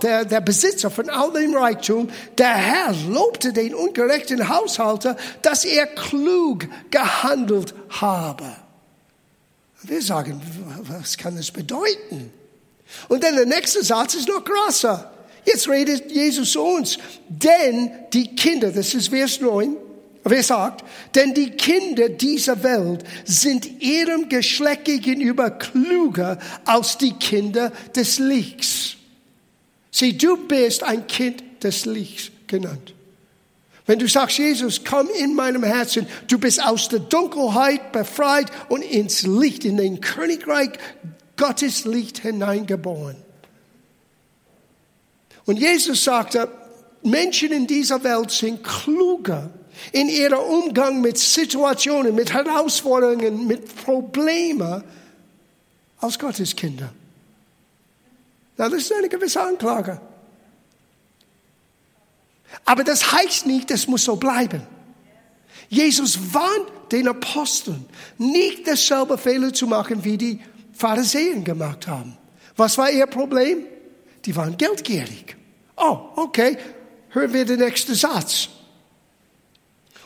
der, 0.01 0.25
der 0.27 0.41
Besitzer 0.43 0.93
von 0.93 1.11
all 1.11 1.33
dem 1.33 1.57
Reichtum, 1.57 2.09
der 2.39 2.55
Herr 2.55 2.95
lobte 3.09 3.53
den 3.53 3.75
ungerechten 3.75 4.49
Haushalter, 4.49 5.17
dass 5.43 5.65
er 5.65 5.87
klug 5.87 6.69
gehandelt 6.93 7.75
habe. 7.89 8.47
Wir 9.83 10.03
sagen, 10.03 10.41
was 10.83 11.17
kann 11.17 11.37
das 11.37 11.51
bedeuten? 11.51 12.33
Und 13.09 13.23
dann 13.23 13.37
der 13.37 13.47
nächste 13.47 13.85
Satz 13.85 14.15
ist 14.15 14.29
noch 14.29 14.45
krasser. 14.45 15.13
Jetzt 15.45 15.69
redet 15.69 16.11
Jesus 16.11 16.53
zu 16.53 16.63
uns. 16.63 16.99
Denn 17.29 17.91
die 18.13 18.35
Kinder, 18.35 18.71
das 18.71 18.95
ist 18.95 19.09
Vers 19.09 19.41
9, 19.41 19.77
Wer 20.23 20.43
sagt, 20.43 20.85
denn 21.15 21.33
die 21.33 21.51
Kinder 21.51 22.11
dieser 22.11 22.63
Welt 22.63 23.05
sind 23.25 23.81
ihrem 23.81 24.29
Geschlecht 24.29 24.85
gegenüber 24.85 25.51
klüger 25.51 26.39
als 26.67 26.99
die 26.99 27.13
Kinder 27.15 27.73
des 27.97 28.19
Lichts. 28.19 28.97
Sieh, 29.91 30.17
du 30.17 30.37
bist 30.47 30.83
ein 30.83 31.07
Kind 31.07 31.43
des 31.63 31.87
Lichts 31.87 32.31
genannt. 32.47 32.95
Wenn 33.91 33.99
du 33.99 34.07
sagst, 34.07 34.39
Jesus, 34.39 34.85
komm 34.85 35.09
in 35.19 35.35
meinem 35.35 35.65
Herzen, 35.65 36.07
du 36.29 36.39
bist 36.39 36.65
aus 36.65 36.89
der 36.89 37.01
Dunkelheit 37.01 37.91
befreit 37.91 38.47
und 38.69 38.83
ins 38.83 39.23
Licht, 39.23 39.65
in 39.65 39.79
den 39.79 40.01
Königreich 40.01 40.71
Gottes 41.37 41.87
Licht 41.87 42.19
hineingeboren. 42.21 43.17
Und 45.45 45.57
Jesus 45.57 46.05
sagte, 46.05 46.49
Menschen 47.03 47.51
in 47.51 47.67
dieser 47.67 48.05
Welt 48.05 48.31
sind 48.31 48.63
klüger 48.63 49.51
in 49.91 50.09
ihrem 50.09 50.39
Umgang 50.39 51.01
mit 51.01 51.19
Situationen, 51.19 52.15
mit 52.15 52.33
Herausforderungen, 52.33 53.49
mit 53.49 53.75
Problemen 53.75 54.85
als 55.99 56.17
Gottes 56.17 56.55
Kinder. 56.55 56.93
Na, 58.57 58.69
das 58.69 58.83
ist 58.83 58.93
eine 58.93 59.09
gewisse 59.09 59.43
Anklage. 59.43 60.01
Aber 62.65 62.85
das 62.85 63.13
heißt 63.13 63.47
nicht, 63.47 63.71
es 63.71 63.87
muss 63.87 64.05
so 64.05 64.17
bleiben. 64.17 64.63
Jesus 65.69 66.19
warnt 66.35 66.93
den 66.93 67.09
Aposteln, 67.09 67.87
nicht 68.19 68.67
dasselbe 68.67 69.17
Fehler 69.17 69.53
zu 69.53 69.67
machen, 69.67 70.05
wie 70.05 70.19
die 70.19 70.41
Pharisäer 70.73 71.41
gemacht 71.41 71.87
haben. 71.87 72.17
Was 72.57 72.77
war 72.77 72.91
ihr 72.91 73.07
Problem? 73.07 73.65
Die 74.25 74.35
waren 74.35 74.57
geldgierig. 74.57 75.37
Oh, 75.77 75.99
okay. 76.17 76.59
Hören 77.11 77.33
wir 77.33 77.45
den 77.45 77.61
nächsten 77.61 77.95
Satz. 77.95 78.49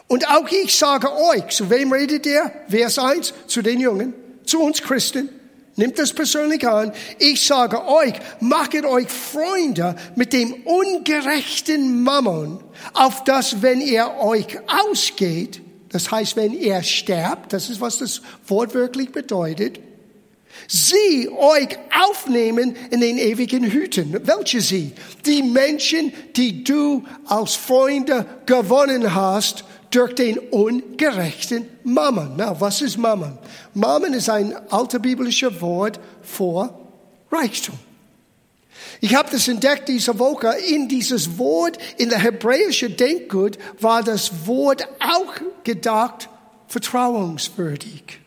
Und 0.06 0.28
auch 0.28 0.48
ich 0.48 0.76
sage 0.76 1.10
euch, 1.12 1.48
zu 1.48 1.70
wem 1.70 1.92
redet 1.92 2.26
ihr? 2.26 2.50
Vers 2.68 2.98
1, 2.98 3.34
zu 3.46 3.62
den 3.62 3.80
Jungen, 3.80 4.14
zu 4.44 4.60
uns 4.60 4.82
Christen. 4.82 5.28
Nimmt 5.76 5.98
das 5.98 6.12
persönlich 6.12 6.66
an. 6.68 6.92
Ich 7.18 7.44
sage 7.44 7.86
euch, 7.86 8.14
macht 8.40 8.74
euch 8.84 9.08
Freunde 9.08 9.96
mit 10.14 10.32
dem 10.32 10.54
ungerechten 10.64 12.02
Mammon, 12.02 12.62
auf 12.92 13.24
das, 13.24 13.60
wenn 13.60 13.80
ihr 13.80 14.14
euch 14.20 14.58
ausgeht, 14.68 15.60
das 15.90 16.10
heißt, 16.10 16.36
wenn 16.36 16.52
ihr 16.52 16.82
sterbt, 16.82 17.52
das 17.52 17.70
ist, 17.70 17.80
was 17.80 17.98
das 17.98 18.20
Wort 18.46 18.74
wirklich 18.74 19.12
bedeutet, 19.12 19.78
Sie 20.68 21.28
euch 21.28 21.76
aufnehmen 22.08 22.76
in 22.90 23.00
den 23.00 23.18
ewigen 23.18 23.64
Hüten. 23.64 24.16
Welche 24.24 24.60
sie? 24.60 24.92
Die 25.26 25.42
Menschen, 25.42 26.12
die 26.36 26.64
du 26.64 27.04
als 27.26 27.54
Freunde 27.54 28.24
gewonnen 28.46 29.14
hast 29.14 29.64
durch 29.94 30.14
den 30.14 30.38
ungerechten 30.38 31.68
Mammon. 31.84 32.34
Na, 32.36 32.60
was 32.60 32.82
ist 32.82 32.98
Mammon? 32.98 33.38
Mammon 33.74 34.14
ist 34.14 34.28
ein 34.28 34.54
alter 34.70 34.98
biblischer 34.98 35.60
Wort 35.60 36.00
vor 36.22 36.80
Reichtum. 37.30 37.78
Ich 39.00 39.14
habe 39.14 39.30
das 39.30 39.46
entdeckt 39.48 39.88
diese 39.88 40.18
Woche. 40.18 40.54
In 40.68 40.88
dieses 40.88 41.38
Wort, 41.38 41.78
in 41.98 42.08
der 42.08 42.18
hebräischen 42.18 42.96
Denkgut, 42.96 43.58
war 43.80 44.02
das 44.02 44.46
Wort 44.46 44.88
auch 44.98 45.34
gedacht 45.62 46.28
vertrauenswürdig. 46.68 48.18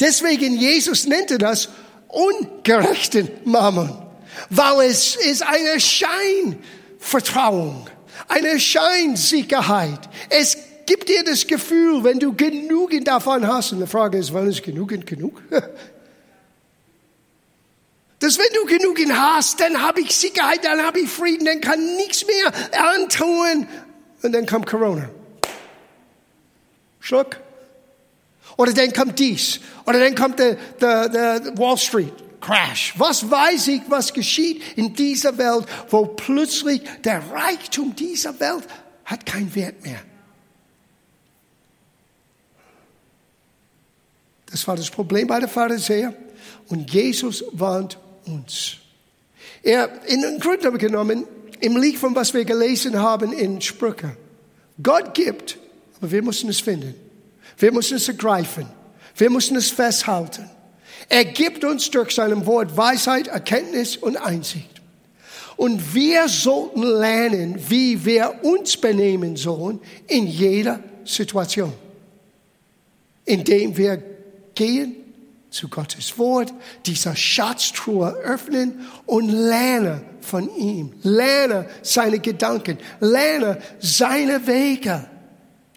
Deswegen 0.00 0.58
Jesus 0.58 1.06
nannte 1.06 1.36
das 1.38 1.68
ungerechten 2.08 3.30
Mammon, 3.44 3.96
weil 4.50 4.88
es 4.88 5.16
ist 5.16 5.42
eine 5.42 5.80
Scheinvertrauung, 5.80 7.88
eine 8.26 8.58
Scheinsicherheit. 8.58 10.00
Es 10.30 10.56
gibt 10.86 11.08
dir 11.08 11.22
das 11.22 11.46
Gefühl, 11.46 12.02
wenn 12.04 12.18
du 12.18 12.34
genügend 12.34 13.06
davon 13.06 13.46
hast, 13.46 13.72
und 13.72 13.80
die 13.80 13.86
Frage 13.86 14.18
ist, 14.18 14.34
wann 14.34 14.48
ist 14.48 14.62
genügend 14.62 15.06
genug? 15.06 15.42
Dass 18.20 18.36
wenn 18.36 18.52
du 18.54 18.64
genügend 18.64 19.16
hast, 19.16 19.60
dann 19.60 19.80
habe 19.80 20.00
ich 20.00 20.16
Sicherheit, 20.16 20.64
dann 20.64 20.82
habe 20.82 20.98
ich 21.00 21.08
Frieden, 21.08 21.44
dann 21.44 21.60
kann 21.60 21.78
nichts 21.96 22.26
mehr 22.26 22.52
antun. 22.96 23.68
Und 24.22 24.32
dann 24.32 24.44
kommt 24.44 24.66
Corona. 24.66 25.08
Schluck. 26.98 27.36
Oder 28.56 28.72
dann 28.72 28.92
kommt 28.92 29.20
dies. 29.20 29.60
Oder 29.86 30.00
dann 30.00 30.16
kommt 30.16 30.40
der, 30.40 30.56
der, 30.80 31.08
der 31.08 31.58
Wall 31.58 31.78
Street 31.78 32.27
Crash. 32.40 32.94
Was 32.96 33.30
weiß 33.30 33.68
ich, 33.68 33.82
was 33.88 34.12
geschieht 34.12 34.62
in 34.76 34.94
dieser 34.94 35.36
Welt, 35.38 35.66
wo 35.90 36.06
plötzlich 36.06 36.82
der 37.04 37.22
Reichtum 37.30 37.94
dieser 37.96 38.38
Welt 38.40 38.64
hat 39.04 39.24
keinen 39.26 39.54
Wert 39.54 39.82
mehr. 39.82 40.00
Das 44.50 44.66
war 44.66 44.76
das 44.76 44.90
Problem 44.90 45.26
bei 45.26 45.40
der 45.40 45.48
Pharisäer. 45.48 46.14
Und 46.68 46.92
Jesus 46.92 47.44
warnt 47.52 47.98
uns. 48.26 48.76
Er, 49.62 49.90
in 50.06 50.38
Grunde 50.38 50.72
genommen, 50.72 51.24
im 51.60 51.76
Licht 51.76 51.98
von 51.98 52.14
was 52.14 52.34
wir 52.34 52.44
gelesen 52.44 52.98
haben 52.98 53.32
in 53.32 53.60
Sprüche. 53.60 54.16
Gott 54.82 55.14
gibt, 55.14 55.58
aber 55.98 56.10
wir 56.10 56.22
müssen 56.22 56.48
es 56.50 56.60
finden. 56.60 56.94
Wir 57.56 57.72
müssen 57.72 57.96
es 57.96 58.08
ergreifen. 58.08 58.66
Wir 59.16 59.30
müssen 59.30 59.56
es 59.56 59.70
festhalten. 59.70 60.48
Er 61.08 61.24
gibt 61.24 61.64
uns 61.64 61.90
durch 61.90 62.14
seinem 62.14 62.44
Wort 62.46 62.76
Weisheit, 62.76 63.28
Erkenntnis 63.28 63.96
und 63.96 64.16
Einsicht. 64.16 64.82
Und 65.56 65.94
wir 65.94 66.28
sollten 66.28 66.82
lernen, 66.82 67.58
wie 67.68 68.04
wir 68.04 68.40
uns 68.42 68.76
benehmen 68.76 69.36
sollen 69.36 69.80
in 70.06 70.26
jeder 70.26 70.80
Situation. 71.04 71.72
Indem 73.24 73.76
wir 73.76 74.02
gehen 74.54 74.96
zu 75.50 75.68
Gottes 75.68 76.18
Wort, 76.18 76.52
dieser 76.86 77.16
Schatztruhe 77.16 78.12
öffnen 78.22 78.86
und 79.06 79.30
lerne 79.30 80.02
von 80.20 80.54
ihm. 80.56 80.92
Lerne 81.02 81.68
seine 81.82 82.18
Gedanken. 82.18 82.78
Lerne 83.00 83.60
seine 83.80 84.46
Wege. 84.46 85.08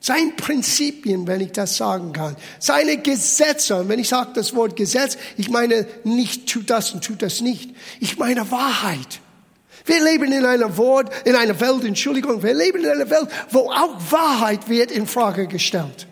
Seine 0.03 0.31
Prinzipien, 0.31 1.27
wenn 1.27 1.41
ich 1.41 1.51
das 1.51 1.77
sagen 1.77 2.11
kann. 2.11 2.35
Seine 2.57 2.97
Gesetze. 2.97 3.75
Und 3.75 3.87
wenn 3.87 3.99
ich 3.99 4.09
sage 4.09 4.31
das 4.33 4.55
Wort 4.55 4.75
Gesetz, 4.75 5.15
ich 5.37 5.51
meine 5.51 5.87
nicht 6.03 6.51
tut 6.51 6.71
das 6.71 6.91
und 6.91 7.03
tut 7.03 7.21
das 7.21 7.41
nicht. 7.41 7.75
Ich 7.99 8.17
meine 8.17 8.49
Wahrheit. 8.49 9.21
Wir 9.85 10.03
leben 10.03 10.31
in 10.31 10.43
einer 10.43 10.75
Wort, 10.77 11.11
in 11.23 11.35
einer 11.35 11.59
Welt, 11.59 11.85
Entschuldigung, 11.85 12.41
wir 12.41 12.55
leben 12.55 12.83
in 12.83 12.89
einer 12.89 13.09
Welt, 13.11 13.27
wo 13.51 13.69
auch 13.71 13.95
Wahrheit 14.09 14.67
wird 14.67 14.89
in 14.89 15.05
Frage 15.05 15.45
gestellt. 15.45 16.07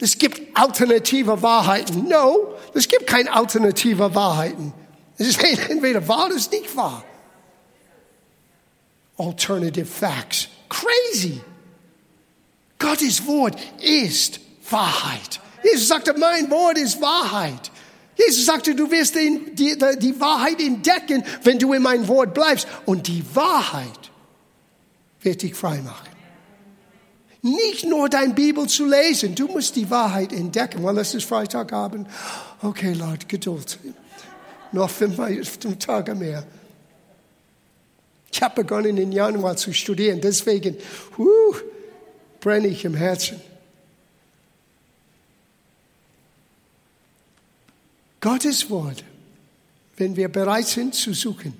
Es 0.00 0.18
gibt 0.18 0.56
alternative 0.56 1.40
Wahrheiten. 1.40 2.08
No, 2.08 2.54
es 2.74 2.88
gibt 2.88 3.06
keine 3.06 3.32
alternative 3.32 4.12
Wahrheiten. 4.14 4.72
Es 5.18 5.28
ist 5.28 5.42
entweder 5.68 6.06
wahr 6.08 6.26
oder 6.26 6.34
nicht 6.34 6.76
wahr. 6.76 7.04
Alternative 9.16 9.86
facts. 9.86 10.48
Crazy. 10.68 11.40
Gottes 12.78 13.26
Wort 13.26 13.56
ist 13.82 14.40
Wahrheit. 14.70 15.40
Jesus 15.62 15.88
sagte, 15.88 16.14
mein 16.16 16.50
Wort 16.50 16.78
ist 16.78 17.00
Wahrheit. 17.00 17.70
Jesus 18.16 18.46
sagte, 18.46 18.74
du 18.74 18.90
wirst 18.90 19.14
die, 19.14 19.54
die, 19.54 19.76
die 19.98 20.20
Wahrheit 20.20 20.60
entdecken, 20.60 21.24
wenn 21.44 21.58
du 21.58 21.72
in 21.72 21.82
mein 21.82 22.06
Wort 22.08 22.34
bleibst. 22.34 22.66
Und 22.84 23.06
die 23.06 23.24
Wahrheit 23.34 24.10
wird 25.22 25.42
dich 25.42 25.54
frei 25.54 25.80
machen. 25.82 26.08
Nicht 27.42 27.86
nur 27.86 28.08
dein 28.08 28.34
Bibel 28.34 28.66
zu 28.66 28.86
lesen, 28.86 29.34
du 29.34 29.46
musst 29.46 29.76
die 29.76 29.88
Wahrheit 29.90 30.32
entdecken. 30.32 30.82
Weil 30.82 30.98
es 30.98 31.14
ist 31.14 31.24
Freitagabend. 31.24 32.08
Okay, 32.62 32.92
Lord, 32.92 33.28
Geduld. 33.28 33.78
Noch 34.72 34.90
fünf, 34.90 35.16
Tage 35.78 36.14
mehr. 36.14 36.44
Ich 38.32 38.42
habe 38.42 38.62
begonnen 38.62 38.98
im 38.98 39.12
Januar 39.12 39.56
zu 39.56 39.72
studieren, 39.72 40.20
deswegen 40.20 40.76
uh, 41.18 41.54
brenne 42.40 42.68
ich 42.68 42.84
im 42.84 42.94
Herzen. 42.94 43.40
Gottes 48.20 48.68
Wort, 48.68 49.04
wenn 49.96 50.16
wir 50.16 50.28
bereit 50.28 50.66
sind 50.66 50.94
zu 50.94 51.14
suchen. 51.14 51.54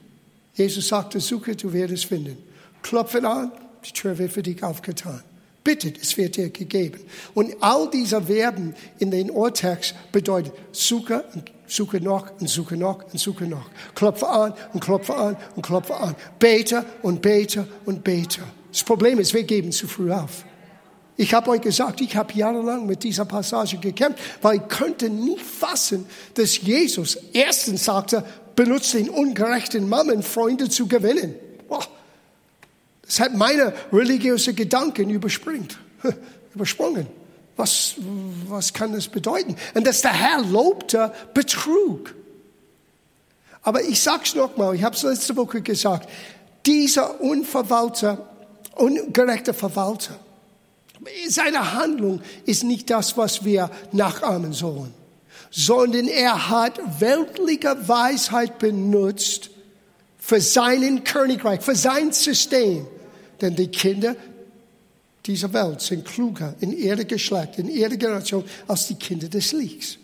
Jesus 0.55 0.89
sagte, 0.89 1.21
suche, 1.21 1.55
du 1.55 1.73
wirst 1.73 2.07
finden. 2.07 2.37
Klopfe 2.83 3.27
an, 3.27 3.53
die 3.85 3.93
Tür 3.93 4.19
wird 4.19 4.33
für 4.33 4.43
dich 4.43 4.63
aufgetan. 4.63 5.23
Bittet, 5.63 5.99
es 6.01 6.17
wird 6.17 6.37
dir 6.37 6.51
gegeben. 6.51 7.01
Und 7.35 7.55
all 7.61 7.91
diese 7.91 8.23
Verben 8.23 8.75
in 8.99 9.11
den 9.11 9.31
Urtext 9.31 9.95
bedeutet 10.13 10.53
suche, 10.73 11.25
suche 11.67 12.01
noch 12.01 12.41
und 12.41 12.49
suche 12.49 12.77
noch 12.77 13.05
und 13.13 13.19
suche 13.19 13.45
noch. 13.45 13.69
Klopfe 13.95 14.29
an 14.29 14.55
und 14.73 14.81
klopfe 14.81 15.15
an 15.15 15.37
und 15.55 15.63
klopfe 15.63 15.95
an. 15.97 16.17
Bete 16.39 16.85
und 17.03 17.23
bete 17.23 17.69
und 17.85 18.03
bete. 18.03 18.41
Das 18.73 18.83
Problem 18.83 19.19
ist, 19.19 19.35
wir 19.35 19.45
geben 19.45 19.71
zu 19.71 19.87
früh 19.87 20.11
auf. 20.11 20.45
Ich 21.21 21.35
habe 21.35 21.51
euch 21.51 21.61
gesagt, 21.61 22.01
ich 22.01 22.15
habe 22.15 22.33
jahrelang 22.33 22.87
mit 22.87 23.03
dieser 23.03 23.25
Passage 23.25 23.79
gekämpft, 23.79 24.21
weil 24.41 24.59
ich 24.59 24.69
könnte 24.69 25.11
nicht 25.11 25.45
fassen, 25.45 26.07
dass 26.35 26.63
Jesus 26.63 27.19
erstens 27.33 27.85
sagte, 27.85 28.25
benutzt 28.55 28.95
den 28.95 29.11
ungerechten 29.11 29.89
Mammen, 29.89 30.23
Freunde 30.23 30.71
zu 30.71 30.87
gewinnen. 30.87 31.35
Es 33.07 33.19
hat 33.19 33.35
meine 33.35 33.73
religiöse 33.93 34.55
Gedanken 34.55 35.11
überspringt, 35.11 35.77
übersprungen. 36.55 37.09
Was, 37.57 37.95
was 38.47 38.73
kann 38.73 38.93
das 38.93 39.09
bedeuten? 39.09 39.57
Und 39.75 39.89
dass 39.89 40.03
der 40.03 40.13
Herr 40.13 40.45
lobte 40.45 41.13
Betrug. 41.35 42.15
Aber 43.63 43.83
ich 43.83 44.01
sag's 44.01 44.37
nochmal, 44.37 44.77
ich 44.77 44.85
habe 44.85 44.95
es 44.95 45.03
letzte 45.03 45.35
Woche 45.35 45.63
gesagt, 45.63 46.09
dieser 46.65 47.21
unverwalter, 47.21 48.29
ungerechte 48.77 49.53
Verwalter, 49.53 50.15
seine 51.29 51.75
Handlung 51.75 52.21
ist 52.45 52.65
nicht 52.65 52.91
das, 52.91 53.17
was 53.17 53.45
wir 53.45 53.71
nachahmen 53.93 54.53
sollen, 54.53 54.93
sondern 55.51 56.09
er 56.09 56.51
hat 56.51 56.79
weltliche 57.01 57.77
Weisheit 57.89 58.59
benutzt 58.59 59.51
für 60.19 60.41
seinen 60.41 61.05
Königreich, 61.05 61.63
für 61.63 61.77
sein 61.77 62.13
System 62.13 62.87
denn 63.41 63.55
die 63.55 63.69
Kinder 63.69 64.17
dieser 65.25 65.53
Welt 65.53 65.81
sind 65.81 66.05
kluger 66.05 66.55
in 66.61 66.73
ihrer 66.73 67.05
Geschlecht, 67.05 67.59
in 67.59 67.69
ihrer 67.69 67.97
Generation 67.97 68.45
als 68.67 68.89
die 68.89 68.95
Kinder 68.95 69.29
des 69.29 69.53
Lichts. 69.53 69.99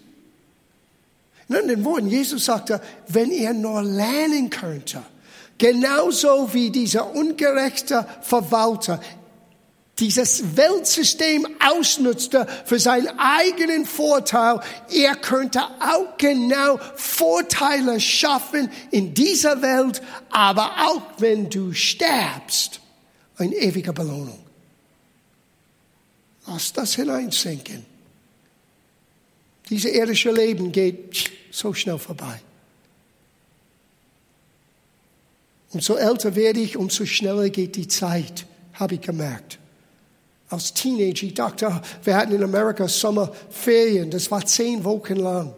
In 1.48 1.56
anderen 1.56 1.84
Worten, 1.84 2.08
Jesus 2.08 2.44
sagte, 2.44 2.80
wenn 3.08 3.30
ihr 3.30 3.52
nur 3.52 3.82
lernen 3.82 4.50
könnte, 4.50 5.02
genauso 5.58 6.52
wie 6.52 6.70
dieser 6.70 7.14
ungerechte 7.14 8.06
Verwalter 8.22 9.00
dieses 9.98 10.56
Weltsystem 10.56 11.46
ausnutzte 11.60 12.46
für 12.64 12.80
seinen 12.80 13.18
eigenen 13.18 13.86
Vorteil, 13.86 14.60
er 14.90 15.14
könnte 15.16 15.62
auch 15.62 16.16
genau 16.18 16.80
Vorteile 16.96 18.00
schaffen 18.00 18.70
in 18.90 19.14
dieser 19.14 19.62
Welt, 19.62 20.02
aber 20.30 20.72
auch 20.88 21.02
wenn 21.18 21.48
du 21.48 21.72
sterbst, 21.72 22.80
eine 23.36 23.54
ewige 23.54 23.92
Belohnung. 23.92 24.44
Lass 26.46 26.72
das 26.72 26.94
hineinsinken. 26.94 27.86
Dieses 29.70 29.92
irdische 29.92 30.30
Leben 30.30 30.72
geht 30.72 31.30
so 31.50 31.72
schnell 31.72 31.98
vorbei. 31.98 32.40
Umso 35.70 35.94
älter 35.94 36.36
werde 36.36 36.60
ich, 36.60 36.76
umso 36.76 37.06
schneller 37.06 37.48
geht 37.48 37.76
die 37.76 37.88
Zeit, 37.88 38.46
habe 38.74 38.96
ich 38.96 39.00
gemerkt. 39.00 39.58
Als 40.50 40.74
Teenager, 40.74 41.26
ich 41.26 41.34
dachte, 41.34 41.80
wir 42.02 42.16
hatten 42.16 42.32
in 42.32 42.42
Amerika 42.42 42.86
Sommerferien, 42.86 44.10
das 44.10 44.30
war 44.30 44.44
zehn 44.44 44.84
Wochen 44.84 45.16
lang. 45.16 45.54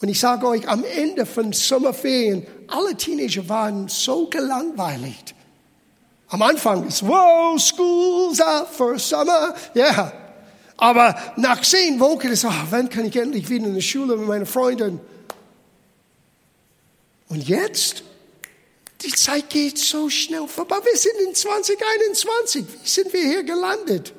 Und 0.00 0.08
ich 0.08 0.18
sage 0.18 0.46
euch, 0.46 0.66
am 0.68 0.84
Ende 0.84 1.26
von 1.26 1.52
Sommerferien, 1.52 2.46
alle 2.68 2.94
Teenager 2.96 3.48
waren 3.48 3.88
so 3.88 4.26
gelangweilt. 4.26 5.34
Am 6.28 6.42
Anfang 6.42 6.86
ist, 6.86 7.06
wow, 7.06 7.60
school's 7.60 8.40
out 8.40 8.68
for 8.68 8.98
summer. 8.98 9.54
Yeah. 9.74 10.12
Aber 10.76 11.14
nach 11.36 11.60
zehn 11.60 12.00
Wochen 12.00 12.28
ist, 12.28 12.44
ach, 12.44 12.66
wann 12.70 12.88
kann 12.88 13.04
ich 13.04 13.16
endlich 13.16 13.48
wieder 13.48 13.66
in 13.66 13.74
die 13.74 13.82
Schule 13.82 14.16
mit 14.16 14.26
meinen 14.26 14.46
Freunden? 14.46 15.00
Und 17.28 17.46
jetzt? 17.46 18.02
Die 19.10 19.16
Zeit 19.16 19.50
geht 19.50 19.76
so 19.76 20.08
schnell 20.08 20.46
vorbei. 20.46 20.76
Wir 20.84 20.96
sind 20.96 21.14
in 21.26 21.34
2021. 21.34 22.64
Wie 22.64 22.88
sind 22.88 23.12
wir 23.12 23.22
hier 23.22 23.42
gelandet? 23.42 24.12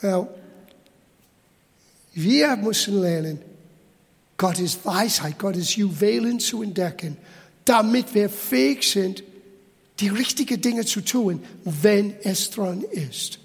Well, 0.00 0.26
wir 2.14 2.56
müssen 2.56 3.00
lernen, 3.00 3.40
Gottes 4.36 4.84
Weisheit, 4.84 5.38
Gottes 5.38 5.76
Juwelen 5.76 6.40
zu 6.40 6.64
entdecken, 6.64 7.16
damit 7.64 8.12
wir 8.12 8.28
fähig 8.28 8.82
sind, 8.82 9.22
die 10.00 10.08
richtigen 10.08 10.60
Dinge 10.60 10.84
zu 10.84 11.00
tun, 11.00 11.44
wenn 11.62 12.16
es 12.24 12.50
dran 12.50 12.82
ist. 12.82 13.38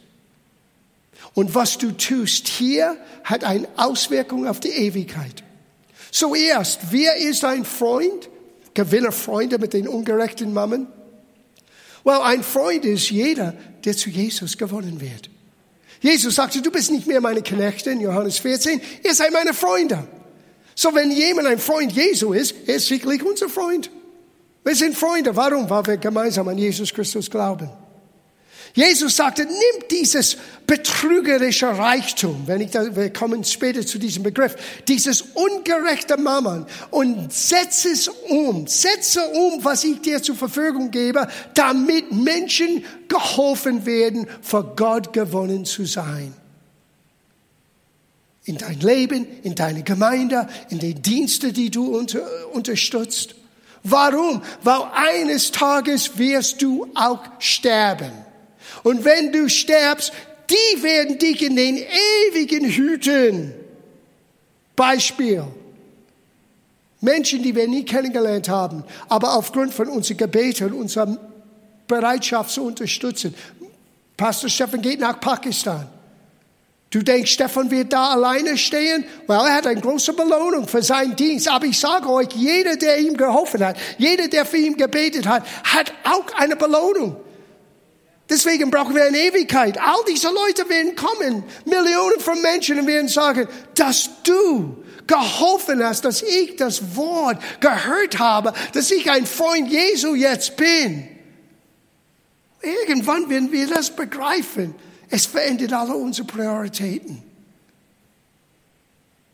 Und 1.35 1.53
was 1.53 1.77
du 1.77 1.91
tust 1.91 2.47
hier, 2.47 2.97
hat 3.23 3.43
eine 3.43 3.67
Auswirkung 3.77 4.47
auf 4.47 4.59
die 4.59 4.69
Ewigkeit. 4.69 5.43
Zuerst, 6.11 6.79
wer 6.91 7.15
ist 7.17 7.43
ein 7.45 7.65
Freund? 7.65 8.29
Gewinne 8.73 9.11
Freunde 9.11 9.57
mit 9.59 9.73
den 9.73 9.87
ungerechten 9.87 10.53
Mammen? 10.53 10.87
Well, 12.03 12.21
ein 12.21 12.43
Freund 12.43 12.85
ist 12.85 13.09
jeder, 13.09 13.53
der 13.83 13.95
zu 13.95 14.09
Jesus 14.09 14.57
gewonnen 14.57 15.01
wird. 15.01 15.29
Jesus 16.01 16.35
sagte, 16.35 16.61
du 16.61 16.71
bist 16.71 16.91
nicht 16.91 17.07
mehr 17.07 17.19
meine 17.19 17.41
Knechte 17.41 17.91
in 17.91 17.99
Johannes 17.99 18.39
14, 18.39 18.79
ihr 19.03 19.13
seid 19.13 19.33
meine 19.33 19.53
Freunde. 19.53 20.07
So 20.75 20.95
wenn 20.95 21.11
jemand 21.11 21.47
ein 21.47 21.59
Freund 21.59 21.91
Jesu 21.91 22.31
ist, 22.31 22.55
er 22.65 22.75
ist 22.75 22.89
wirklich 22.89 23.21
unser 23.21 23.49
Freund. 23.49 23.91
Wir 24.63 24.75
sind 24.75 24.97
Freunde. 24.97 25.35
Warum? 25.35 25.69
Weil 25.69 25.85
wir 25.87 25.97
gemeinsam 25.97 26.47
an 26.47 26.57
Jesus 26.57 26.93
Christus 26.93 27.29
glauben. 27.29 27.69
Jesus 28.73 29.15
sagte, 29.15 29.43
nimm 29.45 29.87
dieses 29.89 30.37
betrügerische 30.69 31.65
Reichtum, 31.65 32.43
wenn 32.45 32.61
ich 32.61 32.69
da, 32.69 32.95
wir 32.95 33.11
kommen 33.11 33.43
später 33.43 33.83
zu 33.83 33.97
diesem 33.97 34.21
Begriff, 34.21 34.55
dieses 34.87 35.21
ungerechte 35.33 36.15
Mammon 36.15 36.67
und 36.91 37.33
setze 37.33 37.89
es 37.89 38.07
um, 38.07 38.67
setze 38.67 39.19
um, 39.29 39.65
was 39.65 39.83
ich 39.83 39.99
dir 40.01 40.21
zur 40.21 40.35
Verfügung 40.35 40.91
gebe, 40.91 41.27
damit 41.55 42.11
Menschen 42.11 42.85
geholfen 43.07 43.87
werden, 43.87 44.27
vor 44.43 44.75
Gott 44.75 45.11
gewonnen 45.11 45.65
zu 45.65 45.85
sein. 45.85 46.35
In 48.43 48.59
dein 48.59 48.79
Leben, 48.79 49.25
in 49.41 49.55
deine 49.55 49.81
Gemeinde, 49.81 50.47
in 50.69 50.77
die 50.77 50.93
Dienste, 50.93 51.51
die 51.51 51.71
du 51.71 51.97
unter, 51.97 52.21
unterstützt. 52.53 53.33
Warum? 53.81 54.43
Weil 54.61 54.81
eines 54.93 55.49
Tages 55.49 56.19
wirst 56.19 56.61
du 56.61 56.87
auch 56.93 57.23
sterben. 57.39 58.11
Und 58.83 59.03
wenn 59.03 59.31
du 59.31 59.49
sterbst, 59.49 60.13
die 60.49 60.83
werden 60.83 61.17
dich 61.17 61.41
in 61.41 61.55
den 61.55 61.77
ewigen 61.77 62.65
hüten. 62.65 63.53
Beispiel. 64.75 65.43
Menschen, 67.01 67.43
die 67.43 67.55
wir 67.55 67.67
nie 67.67 67.85
kennengelernt 67.85 68.49
haben, 68.49 68.83
aber 69.07 69.35
aufgrund 69.35 69.73
von 69.73 69.87
unseren 69.87 70.17
Gebeten, 70.17 70.73
unserer 70.73 71.17
Bereitschaft 71.87 72.51
zu 72.51 72.63
unterstützen. 72.63 73.33
Pastor 74.17 74.49
Stefan 74.49 74.81
geht 74.81 74.99
nach 74.99 75.19
Pakistan. 75.19 75.87
Du 76.89 77.03
denkst, 77.03 77.31
Stefan 77.31 77.69
wird 77.69 77.93
da 77.93 78.09
alleine 78.09 78.57
stehen? 78.57 79.05
Well, 79.27 79.41
er 79.45 79.55
hat 79.55 79.67
eine 79.67 79.79
große 79.79 80.11
Belohnung 80.13 80.67
für 80.67 80.81
seinen 80.81 81.15
Dienst. 81.15 81.47
Aber 81.47 81.65
ich 81.65 81.79
sage 81.79 82.09
euch, 82.09 82.29
jeder, 82.35 82.75
der 82.77 82.99
ihm 82.99 83.15
geholfen 83.15 83.63
hat, 83.63 83.77
jeder, 83.97 84.27
der 84.27 84.43
für 84.43 84.57
ihn 84.57 84.75
gebetet 84.75 85.27
hat, 85.27 85.45
hat 85.63 85.93
auch 86.03 86.25
eine 86.37 86.55
Belohnung. 86.55 87.15
Deswegen 88.29 88.69
brauchen 88.69 88.95
wir 88.95 89.05
eine 89.05 89.17
Ewigkeit. 89.17 89.79
All 89.79 90.03
diese 90.07 90.27
Leute 90.27 90.69
werden 90.69 90.95
kommen, 90.95 91.43
Millionen 91.65 92.19
von 92.19 92.39
Menschen 92.41 92.85
werden 92.85 93.07
sagen, 93.07 93.47
dass 93.73 94.09
du 94.23 94.83
geholfen 95.07 95.83
hast, 95.83 96.05
dass 96.05 96.21
ich 96.21 96.55
das 96.55 96.95
Wort 96.95 97.41
gehört 97.59 98.19
habe, 98.19 98.53
dass 98.73 98.91
ich 98.91 99.09
ein 99.09 99.25
Freund 99.25 99.71
Jesu 99.71 100.13
jetzt 100.13 100.55
bin. 100.57 101.07
Irgendwann 102.61 103.29
werden 103.29 103.51
wir 103.51 103.67
das 103.67 103.89
begreifen. 103.89 104.75
Es 105.09 105.25
verändert 105.25 105.73
alle 105.73 105.95
unsere 105.95 106.27
Prioritäten. 106.27 107.23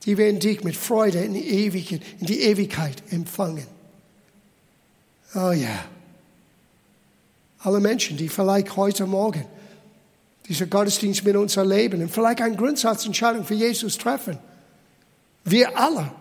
Die 0.06 0.18
werden 0.18 0.40
dich 0.40 0.64
mit 0.64 0.78
Freude 0.78 1.20
in 1.20 1.34
die, 1.34 1.50
Ewigkeit, 1.50 2.02
in 2.22 2.28
die 2.28 2.42
Ewigkeit 2.42 3.04
empfangen. 3.12 3.68
Oh 5.34 5.52
ja 5.52 5.86
alle 7.66 7.80
Menschen, 7.80 8.18
die 8.18 8.30
vielleicht 8.30 8.76
heute 8.76 9.06
Morgen 9.06 9.46
dieser 10.48 10.68
Gottesdienst 10.68 11.24
mit 11.24 11.36
uns 11.36 11.58
erleben 11.58 12.02
und 12.02 12.12
vielleicht 12.12 12.42
eine 12.42 12.56
Grundsatzentscheidung 12.56 13.46
für 13.46 13.56
Jesus 13.56 13.98
treffen. 13.98 14.38
Wir 15.44 15.78
alle, 15.78 16.12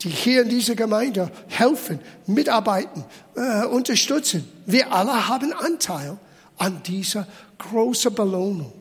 die 0.00 0.08
hier 0.08 0.42
in 0.42 0.48
dieser 0.48 0.74
Gemeinde 0.74 1.30
helfen, 1.48 2.00
mitarbeiten, 2.26 3.04
äh, 3.36 3.66
unterstützen, 3.66 4.48
wir 4.66 4.92
alle 4.92 5.28
haben 5.28 5.52
Anteil 5.52 6.16
an 6.56 6.82
dieser 6.82 7.26
großen 7.58 8.14
Belohnung. 8.14 8.72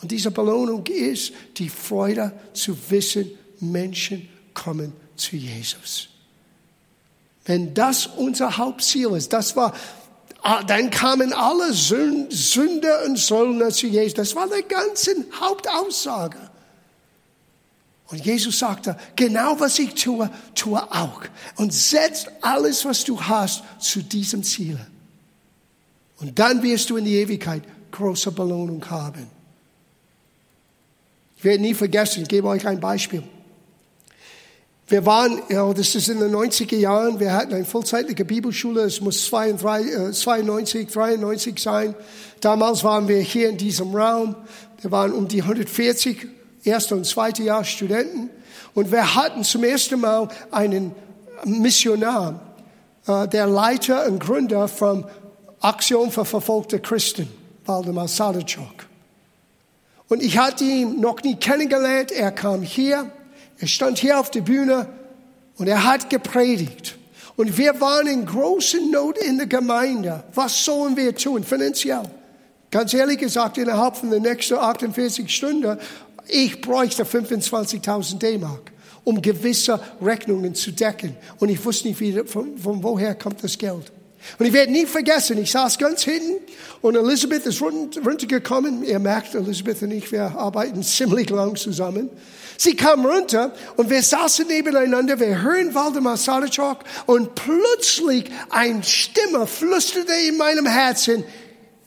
Und 0.00 0.10
diese 0.10 0.30
Belohnung 0.30 0.86
ist 0.86 1.32
die 1.56 1.68
Freude 1.68 2.32
zu 2.52 2.76
wissen, 2.90 3.30
Menschen 3.60 4.28
kommen 4.54 4.92
zu 5.16 5.36
Jesus. 5.36 6.08
Wenn 7.44 7.74
das 7.74 8.06
unser 8.06 8.56
Hauptziel 8.56 9.10
ist, 9.10 9.32
das 9.32 9.56
war 9.56 9.74
dann 10.66 10.90
kamen 10.90 11.32
alle 11.32 11.72
Sünder 11.72 13.04
und 13.04 13.18
Söldner 13.18 13.70
zu 13.70 13.86
Jesus. 13.86 14.14
Das 14.14 14.34
war 14.34 14.48
die 14.48 14.66
ganze 14.66 15.12
Hauptaussage. 15.38 16.38
Und 18.08 18.24
Jesus 18.24 18.58
sagte, 18.58 18.96
genau 19.14 19.60
was 19.60 19.78
ich 19.78 19.94
tue, 19.94 20.28
tue 20.54 20.82
auch. 20.82 21.22
Und 21.56 21.72
setz 21.72 22.26
alles, 22.40 22.84
was 22.84 23.04
du 23.04 23.20
hast, 23.20 23.62
zu 23.78 24.02
diesem 24.02 24.42
Ziel. 24.42 24.78
Und 26.18 26.38
dann 26.38 26.62
wirst 26.62 26.90
du 26.90 26.96
in 26.96 27.04
die 27.04 27.16
Ewigkeit 27.16 27.62
große 27.92 28.32
Belohnung 28.32 28.84
haben. 28.90 29.26
Ich 31.36 31.44
werde 31.44 31.62
nie 31.62 31.74
vergessen, 31.74 32.22
ich 32.22 32.28
gebe 32.28 32.48
euch 32.48 32.66
ein 32.66 32.80
Beispiel. 32.80 33.22
Wir 34.90 35.06
waren, 35.06 35.40
ja, 35.48 35.72
das 35.72 35.94
ist 35.94 36.08
in 36.08 36.18
den 36.18 36.34
90er 36.34 36.76
Jahren, 36.76 37.20
wir 37.20 37.32
hatten 37.32 37.54
eine 37.54 37.64
vollzeitige 37.64 38.24
Bibelschule, 38.24 38.80
es 38.80 39.00
muss 39.00 39.24
92, 39.26 40.18
92, 40.20 40.88
93 40.90 41.58
sein. 41.60 41.94
Damals 42.40 42.82
waren 42.82 43.06
wir 43.06 43.20
hier 43.20 43.50
in 43.50 43.56
diesem 43.56 43.94
Raum, 43.94 44.34
wir 44.80 44.90
waren 44.90 45.12
um 45.12 45.28
die 45.28 45.42
140 45.42 46.26
erste 46.64 46.96
und 46.96 47.06
zweite 47.06 47.44
Jahr 47.44 47.62
Studenten. 47.62 48.30
Und 48.74 48.90
wir 48.90 49.14
hatten 49.14 49.44
zum 49.44 49.62
ersten 49.62 50.00
Mal 50.00 50.26
einen 50.50 50.92
Missionar, 51.44 52.40
äh, 53.06 53.28
der 53.28 53.46
Leiter 53.46 54.08
und 54.08 54.18
Gründer 54.18 54.66
von 54.66 55.06
Aktion 55.60 56.10
für 56.10 56.24
verfolgte 56.24 56.80
Christen, 56.80 57.28
Waldemar 57.64 58.08
Sadachok. 58.08 58.86
Und 60.08 60.20
ich 60.20 60.36
hatte 60.36 60.64
ihn 60.64 61.00
noch 61.00 61.22
nie 61.22 61.36
kennengelernt, 61.36 62.10
er 62.10 62.32
kam 62.32 62.62
hier, 62.62 63.12
er 63.60 63.66
stand 63.66 63.98
hier 63.98 64.18
auf 64.18 64.30
der 64.30 64.40
Bühne 64.40 64.88
und 65.56 65.68
er 65.68 65.84
hat 65.84 66.08
gepredigt. 66.08 66.96
Und 67.36 67.56
wir 67.58 67.80
waren 67.80 68.06
in 68.06 68.24
großer 68.24 68.80
Not 68.90 69.18
in 69.18 69.36
der 69.36 69.46
Gemeinde. 69.46 70.24
Was 70.34 70.64
sollen 70.64 70.96
wir 70.96 71.14
tun 71.14 71.44
finanziell? 71.44 72.02
Ganz 72.70 72.94
ehrlich 72.94 73.18
gesagt, 73.18 73.58
innerhalb 73.58 73.96
von 73.96 74.10
den 74.10 74.22
nächsten 74.22 74.54
48 74.54 75.28
Stunden, 75.34 75.78
ich 76.28 76.60
bräuchte 76.60 77.04
25.000 77.04 78.18
D-Mark, 78.18 78.72
um 79.04 79.20
gewisse 79.20 79.80
Rechnungen 80.00 80.54
zu 80.54 80.70
decken. 80.70 81.16
Und 81.38 81.48
ich 81.50 81.62
wusste 81.64 81.88
nicht, 81.88 82.00
wie, 82.00 82.12
von, 82.24 82.56
von 82.56 82.82
woher 82.82 83.14
kommt 83.14 83.42
das 83.44 83.58
Geld. 83.58 83.92
Und 84.38 84.46
ich 84.46 84.52
werde 84.52 84.72
nie 84.72 84.86
vergessen, 84.86 85.38
ich 85.38 85.50
saß 85.50 85.78
ganz 85.78 86.02
hinten 86.02 86.38
und 86.82 86.96
Elisabeth 86.96 87.46
ist 87.46 87.60
runtergekommen. 87.62 88.84
Ihr 88.84 88.98
merkt, 88.98 89.34
Elisabeth 89.34 89.82
und 89.82 89.90
ich, 89.90 90.10
wir 90.12 90.22
arbeiten 90.36 90.82
ziemlich 90.82 91.30
lang 91.30 91.56
zusammen. 91.56 92.10
Sie 92.56 92.76
kam 92.76 93.06
runter 93.06 93.52
und 93.76 93.88
wir 93.88 94.02
saßen 94.02 94.46
nebeneinander, 94.46 95.18
wir 95.18 95.40
hören 95.40 95.74
Waldemar 95.74 96.18
Sadachok 96.18 96.80
und 97.06 97.34
plötzlich 97.34 98.24
eine 98.50 98.82
Stimme 98.82 99.46
flüsterte 99.46 100.12
in 100.28 100.36
meinem 100.36 100.66
Herzen, 100.66 101.24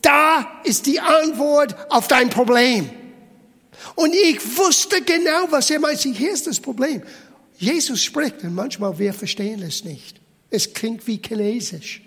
da 0.02 0.46
ist 0.64 0.86
die 0.86 1.00
Antwort 1.00 1.76
auf 1.90 2.08
dein 2.08 2.28
Problem. 2.28 2.90
Und 3.94 4.14
ich 4.14 4.58
wusste 4.58 5.02
genau, 5.02 5.46
was 5.50 5.70
er 5.70 5.80
meinte. 5.80 6.08
Hier 6.08 6.32
ist 6.32 6.46
das 6.46 6.60
Problem. 6.60 7.02
Jesus 7.56 8.02
spricht 8.02 8.42
und 8.42 8.54
manchmal 8.54 8.98
wir 8.98 9.14
verstehen 9.14 9.62
es 9.62 9.84
nicht. 9.84 10.20
Es 10.50 10.74
klingt 10.74 11.06
wie 11.06 11.20
Chinesisch. 11.24 12.03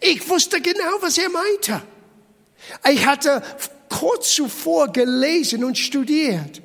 Ich 0.00 0.28
wusste 0.28 0.60
genau, 0.60 0.98
was 1.00 1.18
er 1.18 1.28
meinte. 1.30 1.82
Ich 2.90 3.06
hatte 3.06 3.42
kurz 3.88 4.34
zuvor 4.34 4.92
gelesen 4.92 5.64
und 5.64 5.78
studiert 5.78 6.60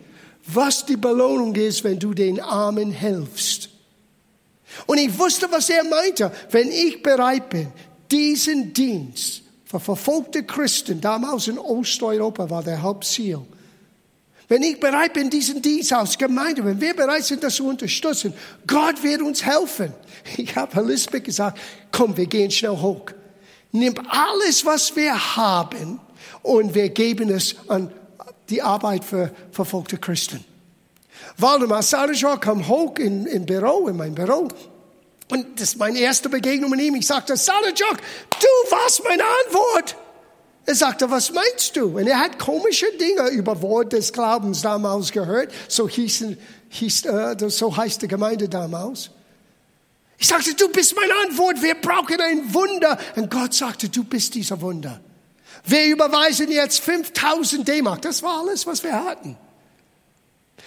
was 0.45 0.85
die 0.85 0.97
Belohnung 0.97 1.55
ist, 1.55 1.83
wenn 1.83 1.99
du 1.99 2.13
den 2.13 2.39
Armen 2.39 2.91
hilfst. 2.91 3.69
Und 4.85 4.97
ich 4.97 5.17
wusste, 5.17 5.47
was 5.51 5.69
er 5.69 5.83
meinte, 5.83 6.31
wenn 6.51 6.71
ich 6.71 7.01
bereit 7.01 7.49
bin, 7.49 7.71
diesen 8.11 8.73
Dienst 8.73 9.43
für 9.65 9.79
verfolgte 9.79 10.43
Christen, 10.43 10.99
damals 10.99 11.47
in 11.47 11.57
Osteuropa 11.57 12.49
war 12.49 12.63
der 12.63 12.81
Hauptziel, 12.81 13.41
wenn 14.53 14.61
ich 14.61 14.79
bereit 14.79 15.13
bin, 15.13 15.31
diesen 15.31 15.63
Dienst 15.63 15.91
als 15.93 16.15
Gemeinde, 16.15 16.63
wenn 16.63 16.79
wir 16.79 16.95
bereit 16.95 17.23
sind, 17.23 17.43
das 17.43 17.55
zu 17.55 17.65
unterstützen, 17.65 18.35
Gott 18.67 19.01
wird 19.01 19.23
uns 19.23 19.43
helfen. 19.43 19.91
Ich 20.37 20.55
habe 20.55 20.79
Elisabeth 20.79 21.23
gesagt, 21.23 21.57
komm, 21.91 22.15
wir 22.15 22.27
gehen 22.27 22.51
schnell 22.51 22.77
hoch. 22.77 23.07
Nimm 23.71 23.95
alles, 24.07 24.63
was 24.63 24.95
wir 24.95 25.35
haben 25.35 25.99
und 26.43 26.75
wir 26.75 26.89
geben 26.89 27.31
es 27.31 27.55
an 27.67 27.91
die 28.47 28.61
Arbeit 28.61 29.03
für 29.03 29.31
verfolgte 29.51 29.97
Christen. 29.97 30.45
Waldemar 31.39 31.81
Sarajew 31.81 32.37
kam 32.37 32.67
hoch 32.67 32.99
in, 32.99 33.25
in 33.25 33.47
Büro, 33.47 33.87
in 33.87 33.97
mein 33.97 34.13
Büro. 34.13 34.49
Und 35.31 35.59
das 35.59 35.69
ist 35.69 35.77
meine 35.79 35.97
erste 35.97 36.29
Begegnung 36.29 36.69
mit 36.69 36.79
ihm. 36.79 36.93
Ich 36.93 37.07
sagte, 37.07 37.35
Sarajew, 37.35 37.95
du 38.29 38.71
warst 38.71 39.03
meine 39.03 39.23
Antwort. 39.23 39.95
Er 40.65 40.75
sagte, 40.75 41.09
was 41.11 41.31
meinst 41.31 41.75
du? 41.75 41.97
Und 41.97 42.07
er 42.07 42.19
hat 42.19 42.39
komische 42.39 42.85
Dinge 42.97 43.29
über 43.29 43.61
Wort 43.61 43.91
des 43.91 44.13
Glaubens 44.13 44.61
damals 44.61 45.11
gehört. 45.11 45.51
So 45.67 45.89
hieß, 45.89 46.25
hieß 46.69 47.05
äh, 47.05 47.49
so 47.49 47.75
heißt 47.75 48.01
die 48.01 48.07
Gemeinde 48.07 48.47
damals. 48.47 49.09
Ich 50.17 50.27
sagte, 50.27 50.53
du 50.53 50.69
bist 50.69 50.95
meine 50.95 51.13
Antwort. 51.27 51.61
Wir 51.61 51.75
brauchen 51.75 52.21
ein 52.21 52.53
Wunder. 52.53 52.97
Und 53.17 53.29
Gott 53.29 53.53
sagte, 53.53 53.89
du 53.89 54.05
bist 54.05 54.35
dieser 54.35 54.61
Wunder. 54.61 55.01
Wir 55.65 55.85
überweisen 55.87 56.49
jetzt 56.49 56.79
5000 56.79 57.67
D-Mark. 57.67 58.01
Das 58.01 58.23
war 58.23 58.39
alles, 58.39 58.65
was 58.65 58.83
wir 58.83 58.93
hatten. 59.03 59.37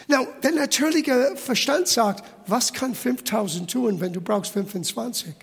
Now, 0.08 0.26
der 0.42 0.52
natürliche 0.52 1.36
Verstand 1.36 1.88
sagt, 1.88 2.22
was 2.46 2.72
kann 2.72 2.94
5000 2.94 3.70
tun, 3.70 4.00
wenn 4.00 4.12
du 4.12 4.20
brauchst 4.20 4.52
25? 4.52 5.34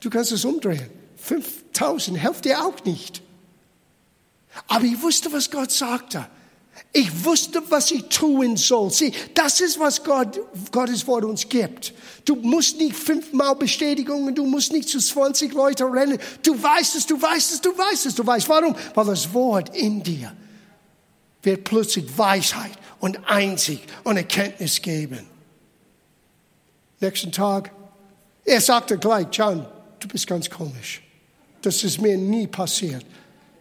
Du 0.00 0.08
kannst 0.08 0.32
es 0.32 0.44
umdrehen. 0.44 0.90
5000 1.26 2.18
hilft 2.18 2.44
dir 2.44 2.64
auch 2.64 2.84
nicht. 2.84 3.22
Aber 4.68 4.84
ich 4.84 5.00
wusste, 5.02 5.32
was 5.32 5.50
Gott 5.50 5.70
sagte. 5.70 6.26
Ich 6.92 7.24
wusste, 7.24 7.62
was 7.68 7.90
ich 7.90 8.04
tun 8.04 8.56
soll. 8.56 8.90
Sieh, 8.90 9.12
das 9.34 9.60
ist, 9.60 9.78
was 9.78 10.02
Gott, 10.02 10.40
Gottes 10.70 11.06
Wort 11.06 11.24
uns 11.24 11.48
gibt. 11.48 11.92
Du 12.24 12.36
musst 12.36 12.78
nicht 12.78 12.96
fünfmal 12.96 13.54
Bestätigungen, 13.56 14.34
du 14.34 14.46
musst 14.46 14.72
nicht 14.72 14.88
zu 14.88 14.98
20 14.98 15.52
Leuten 15.52 15.84
rennen. 15.84 16.18
Du 16.42 16.60
weißt 16.60 16.96
es, 16.96 17.06
du 17.06 17.20
weißt 17.20 17.52
es, 17.52 17.60
du 17.60 17.76
weißt 17.76 18.06
es, 18.06 18.14
du 18.14 18.26
weißt. 18.26 18.48
Warum? 18.48 18.74
Weil 18.94 19.06
das 19.06 19.32
Wort 19.34 19.76
in 19.76 20.02
dir 20.02 20.32
wird 21.42 21.64
plötzlich 21.64 22.06
Weisheit 22.16 22.72
und 22.98 23.28
Einsicht 23.28 23.84
und 24.04 24.16
Erkenntnis 24.16 24.80
geben. 24.80 25.26
Nächsten 27.00 27.30
Tag, 27.30 27.72
er 28.44 28.60
sagte 28.60 28.96
gleich, 28.96 29.26
John, 29.32 29.66
du 30.00 30.08
bist 30.08 30.26
ganz 30.26 30.48
komisch. 30.48 31.02
Das 31.66 31.82
ist 31.82 32.00
mir 32.00 32.16
nie 32.16 32.46
passiert. 32.46 33.04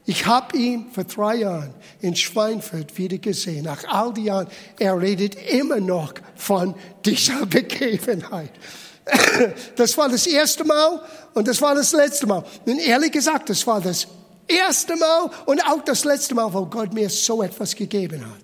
Ich 0.06 0.28
habe 0.28 0.56
ihn 0.56 0.92
vor 0.92 1.06
drei 1.06 1.38
Jahren 1.38 1.74
in 2.02 2.16
Schweinfurt 2.16 2.96
wieder 3.00 3.18
gesehen. 3.18 3.66
Nach 3.66 3.84
all 3.88 4.14
die 4.14 4.26
Jahren, 4.26 4.48
er 4.78 5.02
redet 5.02 5.34
immer 5.52 5.80
noch 5.80 6.14
von 6.36 6.76
dieser 7.04 7.44
Begebenheit. 7.48 8.52
Das 9.76 9.98
war 9.98 10.08
das 10.08 10.28
erste 10.28 10.64
Mal 10.64 11.02
und 11.34 11.48
das 11.48 11.60
war 11.64 11.74
das 11.74 11.94
letzte 11.94 12.28
Mal. 12.28 12.46
Und 12.68 12.78
ehrlich 12.78 13.12
gesagt, 13.12 13.50
das 13.50 13.66
war 13.66 13.82
das 13.82 14.06
erste 14.48 14.96
Mal 14.96 15.32
und 15.48 15.68
auch 15.68 15.84
das 15.84 16.06
letzte 16.06 16.36
Mal, 16.36 16.54
wo 16.54 16.64
Gott 16.68 16.94
mir 16.94 17.10
so 17.10 17.42
etwas 17.42 17.76
gegeben 17.76 18.24
hat. 18.24 18.44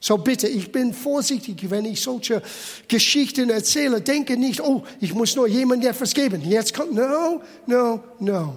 So 0.00 0.18
bitte, 0.18 0.48
ich 0.48 0.72
bin 0.72 0.92
vorsichtig, 0.92 1.70
wenn 1.70 1.84
ich 1.84 2.02
solche 2.02 2.42
Geschichten 2.88 3.50
erzähle. 3.50 4.00
Denke 4.00 4.36
nicht, 4.36 4.60
oh, 4.60 4.82
ich 5.00 5.14
muss 5.14 5.36
nur 5.36 5.46
jemandem 5.46 5.90
etwas 5.90 6.12
geben. 6.12 6.42
Jetzt 6.42 6.74
kommt, 6.74 6.92
no, 6.92 7.40
no, 7.68 8.00
no. 8.18 8.56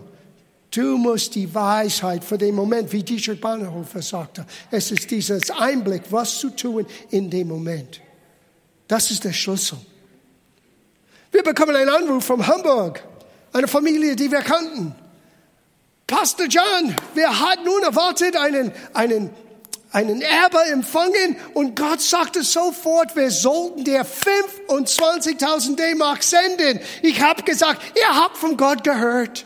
Du 0.74 0.98
musst 0.98 1.36
die 1.36 1.54
Weisheit 1.54 2.24
für 2.24 2.40
den 2.40 2.56
Moment, 2.56 2.92
wie 2.92 3.04
Dietrich 3.04 3.40
Bonhoeffer 3.40 4.02
sagte, 4.02 4.44
es 4.72 4.92
ist 4.92 5.12
dieses 5.12 5.52
Einblick, 5.52 6.02
was 6.10 6.40
zu 6.40 6.50
tun 6.50 6.88
in 7.12 7.30
dem 7.30 7.48
Moment. 7.48 8.02
Das 8.88 9.12
ist 9.12 9.24
der 9.24 9.34
Schlüssel. 9.34 9.78
Wir 11.32 11.44
bekommen 11.44 11.76
einen 11.76 11.90
Anruf 11.90 12.26
von 12.26 12.46
Hamburg, 12.48 13.04
eine 13.54 13.68
Familie, 13.68 14.16
die 14.16 14.32
wir 14.32 14.40
kannten. 14.40 14.96
Pastor 16.08 16.48
John, 16.48 16.96
wir 17.14 17.40
hatten 17.40 17.68
unerwartet 17.68 18.36
einen, 18.36 18.72
einen, 18.96 19.30
einen 19.92 20.22
Erbe 20.24 20.58
empfangen 20.72 21.36
und 21.54 21.76
Gott 21.76 22.02
sagte 22.02 22.42
sofort, 22.42 23.16
wir 23.16 23.30
sollten 23.30 23.84
dir 23.84 24.04
25.000 24.04 25.76
D-Mark 25.76 26.24
senden. 26.24 26.80
Ich 27.04 27.22
habe 27.22 27.44
gesagt, 27.44 27.80
ihr 27.96 28.16
habt 28.16 28.38
von 28.38 28.58
Gott 28.58 28.84
gehört. 28.84 29.46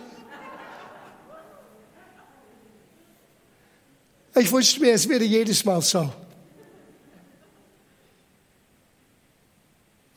Ich 4.39 4.52
wünschte 4.52 4.82
mir, 4.82 4.93
es 4.93 5.08
wäre 5.10 5.23
jedes 5.23 5.65
Mal 5.65 5.82
so. 5.82 6.12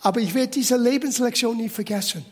Aber 0.01 0.21
ich 0.21 0.35
werde 0.35 0.53
diese 0.53 0.77
Lebenslektion 0.77 1.57
nie 1.57 1.69
vergessen. 1.69 2.25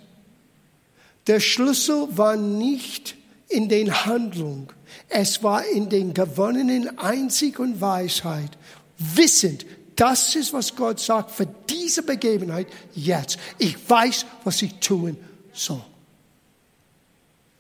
Der 1.26 1.40
Schlüssel 1.40 2.08
war 2.16 2.36
nicht 2.36 3.16
in 3.48 3.68
den 3.68 4.04
Handlungen, 4.06 4.68
es 5.08 5.42
war 5.42 5.64
in 5.66 5.88
den 5.88 6.14
gewonnenen 6.14 6.98
Einzig 6.98 7.58
und 7.58 7.80
Weisheit, 7.80 8.50
wissend, 8.98 9.66
das 9.96 10.36
ist, 10.36 10.52
was 10.52 10.76
Gott 10.76 11.00
sagt 11.00 11.32
für 11.32 11.46
diese 11.68 12.02
Begebenheit 12.02 12.68
jetzt. 12.94 13.38
Ich 13.58 13.76
weiß, 13.88 14.26
was 14.44 14.62
ich 14.62 14.74
tun 14.74 15.16
soll. 15.52 15.82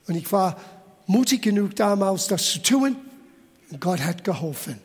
Und 0.06 0.14
ich 0.14 0.30
war 0.30 0.56
mutig 1.06 1.42
genug 1.42 1.74
damals, 1.74 2.28
das 2.28 2.52
zu 2.52 2.62
tun. 2.62 2.96
Gott 3.80 4.00
hat 4.00 4.24
geholfen. 4.24 4.80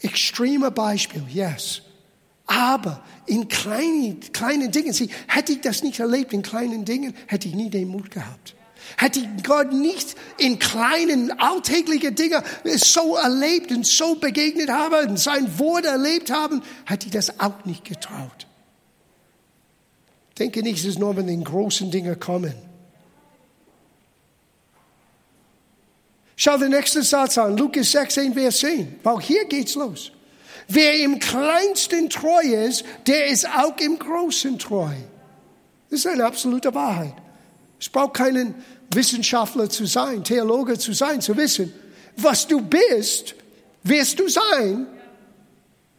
Extreme 0.00 0.70
Beispiel, 0.70 1.24
yes. 1.28 1.82
Aber 2.46 3.02
in 3.26 3.48
kleinen, 3.48 4.20
kleinen 4.32 4.70
Dingen, 4.70 4.92
sie, 4.92 5.08
hätte 5.28 5.52
ich 5.52 5.60
das 5.62 5.82
nicht 5.82 6.00
erlebt 6.00 6.32
in 6.32 6.42
kleinen 6.42 6.84
Dingen, 6.84 7.14
hätte 7.26 7.48
ich 7.48 7.54
nie 7.54 7.70
den 7.70 7.88
Mut 7.88 8.10
gehabt. 8.10 8.54
Hätte 8.98 9.20
ich 9.20 9.44
Gott 9.44 9.72
nicht 9.72 10.14
in 10.36 10.58
kleinen, 10.58 11.32
alltäglichen 11.40 12.14
Dingen 12.14 12.42
so 12.76 13.16
erlebt 13.16 13.70
und 13.70 13.86
so 13.86 14.16
begegnet 14.16 14.68
haben 14.68 15.10
und 15.10 15.18
sein 15.18 15.58
Wort 15.58 15.86
erlebt 15.86 16.30
haben, 16.30 16.62
hätte 16.84 17.06
ich 17.06 17.12
das 17.12 17.40
auch 17.40 17.64
nicht 17.64 17.84
getraut. 17.84 18.46
Denke 20.38 20.62
nicht, 20.62 20.80
es 20.80 20.84
ist 20.84 20.98
nur, 20.98 21.16
wenn 21.16 21.28
die 21.28 21.42
großen 21.42 21.90
Dinge 21.90 22.16
kommen. 22.16 22.54
Schau 26.36 26.56
den 26.58 26.70
nächsten 26.70 27.02
Satz 27.02 27.38
an, 27.38 27.56
Lukas 27.56 27.92
16, 27.92 28.34
Vers 28.34 28.58
10. 28.58 29.00
Weil 29.02 29.20
hier 29.20 29.44
geht's 29.44 29.74
los. 29.74 30.10
Wer 30.68 30.98
im 31.00 31.18
Kleinsten 31.18 32.08
treu 32.08 32.40
ist, 32.40 32.84
der 33.06 33.26
ist 33.26 33.46
auch 33.46 33.76
im 33.78 33.98
Großen 33.98 34.58
treu. 34.58 34.94
Das 35.90 36.00
ist 36.00 36.06
eine 36.06 36.24
absolute 36.24 36.74
Wahrheit. 36.74 37.14
Es 37.78 37.88
braucht 37.88 38.14
keinen 38.14 38.54
Wissenschaftler 38.92 39.68
zu 39.68 39.86
sein, 39.86 40.24
Theologe 40.24 40.78
zu 40.78 40.92
sein, 40.92 41.20
zu 41.20 41.36
wissen, 41.36 41.72
was 42.16 42.46
du 42.46 42.60
bist, 42.60 43.34
wirst 43.82 44.18
du 44.18 44.28
sein, 44.28 44.86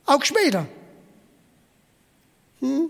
auch 0.06 0.24
später. 0.24 0.66
Hm? 2.60 2.90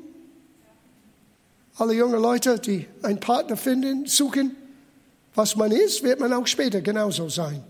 Alle 1.78 1.94
junge 1.94 2.18
Leute, 2.18 2.58
die 2.58 2.88
einen 3.04 3.20
Partner 3.20 3.58
finden, 3.58 4.06
suchen, 4.06 4.56
was 5.36 5.56
man 5.56 5.72
ist, 5.72 6.04
wird 6.04 6.20
man 6.20 6.34
auch 6.34 6.48
später 6.48 6.82
genauso 6.82 7.30
sein. 7.30 7.64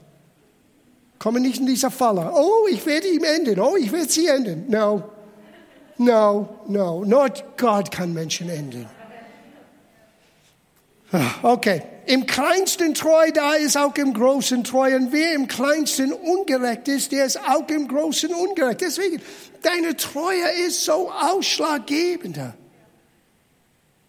Komme 1.20 1.40
nicht 1.40 1.60
in 1.60 1.66
dieser 1.66 1.92
Falle. 1.92 2.32
Oh, 2.34 2.68
ich 2.70 2.86
werde 2.86 3.08
ihm 3.08 3.24
enden. 3.24 3.60
Oh, 3.60 3.76
ich 3.76 3.92
werde 3.92 4.10
sie 4.10 4.28
enden. 4.28 4.66
No. 4.70 5.04
No, 5.98 6.60
no. 6.68 7.04
Nur 7.04 7.30
Gott 7.58 7.92
kann 7.92 8.14
Menschen 8.14 8.50
enden. 8.50 8.86
Okay. 11.42 11.82
Im 12.08 12.28
kleinsten 12.28 12.94
treu, 12.94 13.32
da 13.34 13.54
ist 13.54 13.78
auch 13.78 13.96
im 13.96 14.14
großen 14.14 14.64
treu. 14.64 14.96
Und 14.96 15.12
wer 15.12 15.34
im 15.34 15.48
kleinsten 15.48 16.14
ungerecht 16.14 16.88
ist, 16.88 17.12
der 17.12 17.26
ist 17.26 17.40
auch 17.40 17.68
im 17.70 17.88
großen 17.88 18.32
ungerecht. 18.32 18.82
Deswegen, 18.82 19.20
deine 19.64 19.96
Treue 19.96 20.52
ist 20.68 20.84
so 20.84 21.10
ausschlaggebender. 21.12 22.54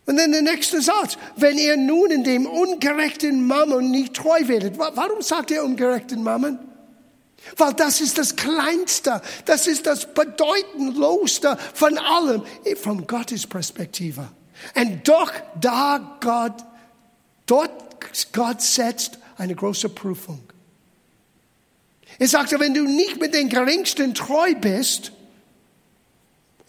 Und 0.07 0.17
dann 0.17 0.33
der 0.33 0.43
nächste 0.43 0.81
Satz. 0.81 1.19
Wenn 1.37 1.59
ihr 1.59 1.77
nun 1.77 2.11
in 2.11 2.25
dem 2.25 2.47
ungerechten 2.47 3.45
Mammon 3.47 3.91
nicht 3.91 4.15
treu 4.15 4.47
werdet. 4.47 4.79
Warum 4.79 5.21
sagt 5.21 5.51
er 5.51 5.65
ungerechten 5.65 6.23
Mammon? 6.23 6.59
Weil 7.57 7.75
das 7.75 8.01
ist 8.01 8.19
das 8.19 8.35
Kleinste, 8.35 9.21
das 9.45 9.67
ist 9.67 9.87
das 9.87 10.13
Bedeutendlosste 10.15 11.57
von 11.75 11.97
allem, 11.99 12.43
von 12.83 13.07
Gottes 13.07 13.47
Perspektive. 13.47 14.29
Und 14.75 15.07
doch 15.07 15.33
da 15.61 16.19
Gott, 16.21 16.65
dort 17.47 17.71
Gott 18.33 18.63
setzt 18.63 19.19
eine 19.37 19.55
große 19.55 19.91
Prüfung. 19.91 20.41
Er 22.19 22.29
sagte, 22.29 22.59
wenn 22.59 22.75
du 22.75 22.85
nicht 22.85 23.21
mit 23.21 23.35
den 23.35 23.49
Geringsten 23.49 24.15
treu 24.15 24.55
bist, 24.55 25.13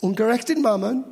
ungerechten 0.02 0.62
Mammon, 0.62 1.06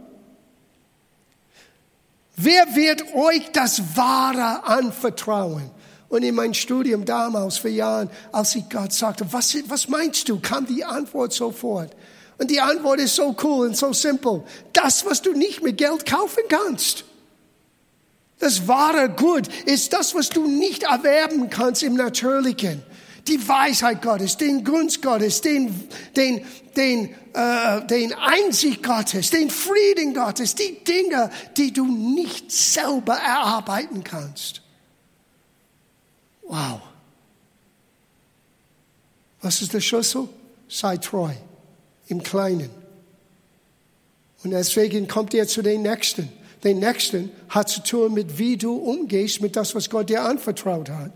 wer 2.36 2.76
wird 2.76 3.13
euch 3.13 3.52
das 3.52 3.95
Wahre 3.95 4.65
anvertrauen? 4.65 5.71
Und 6.08 6.24
in 6.24 6.36
meinem 6.36 6.54
Studium 6.54 7.04
damals, 7.04 7.58
vor 7.58 7.71
Jahren, 7.71 8.10
als 8.32 8.56
ich 8.56 8.69
Gott 8.69 8.93
sagte, 8.93 9.26
was, 9.32 9.58
was 9.67 9.89
meinst 9.89 10.30
du, 10.30 10.39
kam 10.39 10.65
die 10.65 10.86
Antwort 10.86 11.34
sofort. 11.34 11.95
Und 12.38 12.52
die 12.52 12.62
Antwort 12.62 13.00
ist 13.00 13.15
so 13.15 13.36
cool 13.43 13.67
und 13.67 13.78
so 13.78 13.91
simpel. 13.93 14.43
Das, 14.74 15.06
was 15.06 15.21
du 15.21 15.34
nicht 15.34 15.63
mit 15.63 15.78
Geld 15.78 16.06
kaufen 16.06 16.43
kannst. 16.48 17.06
Das 18.39 18.67
wahre 18.67 19.10
Gut 19.10 19.48
ist 19.65 19.93
das, 19.93 20.13
was 20.13 20.30
du 20.30 20.45
nicht 20.45 20.84
erwerben 20.84 21.50
kannst 21.50 21.84
im 21.84 21.95
Natürlichen. 21.95 22.84
Die 23.27 23.47
Weisheit 23.47 24.01
Gottes, 24.01 24.38
den 24.38 24.63
Gunst 24.63 25.01
Gottes, 25.01 25.41
den, 25.41 25.89
den, 26.15 26.45
den, 26.75 27.09
äh, 27.33 27.85
den 27.88 28.13
Einsicht 28.13 28.83
Gottes, 28.83 29.31
den 29.31 29.49
Frieden 29.49 30.13
Gottes, 30.13 30.53
die 30.53 30.83
Dinge, 30.83 31.31
die 31.57 31.73
du 31.73 31.85
nicht 31.85 32.51
selber 32.51 33.15
erarbeiten 33.15 34.03
kannst. 34.03 34.61
Wow. 36.43 36.81
Was 39.41 39.61
ist 39.61 39.73
der 39.73 39.81
Schlüssel? 39.81 40.29
Sei 40.67 40.97
treu 40.97 41.31
im 42.07 42.21
Kleinen. 42.21 42.69
Und 44.43 44.51
deswegen 44.51 45.07
kommt 45.07 45.33
er 45.33 45.47
zu 45.47 45.61
den 45.61 45.81
Nächsten. 45.81 46.29
Den 46.63 46.79
Nächsten 46.79 47.31
hat 47.49 47.69
zu 47.69 47.81
tun 47.81 48.13
mit, 48.13 48.38
wie 48.38 48.57
du 48.57 48.75
umgehst 48.75 49.41
mit 49.41 49.55
das, 49.55 49.75
was 49.75 49.89
Gott 49.89 50.09
dir 50.09 50.23
anvertraut 50.23 50.89
hat. 50.89 51.11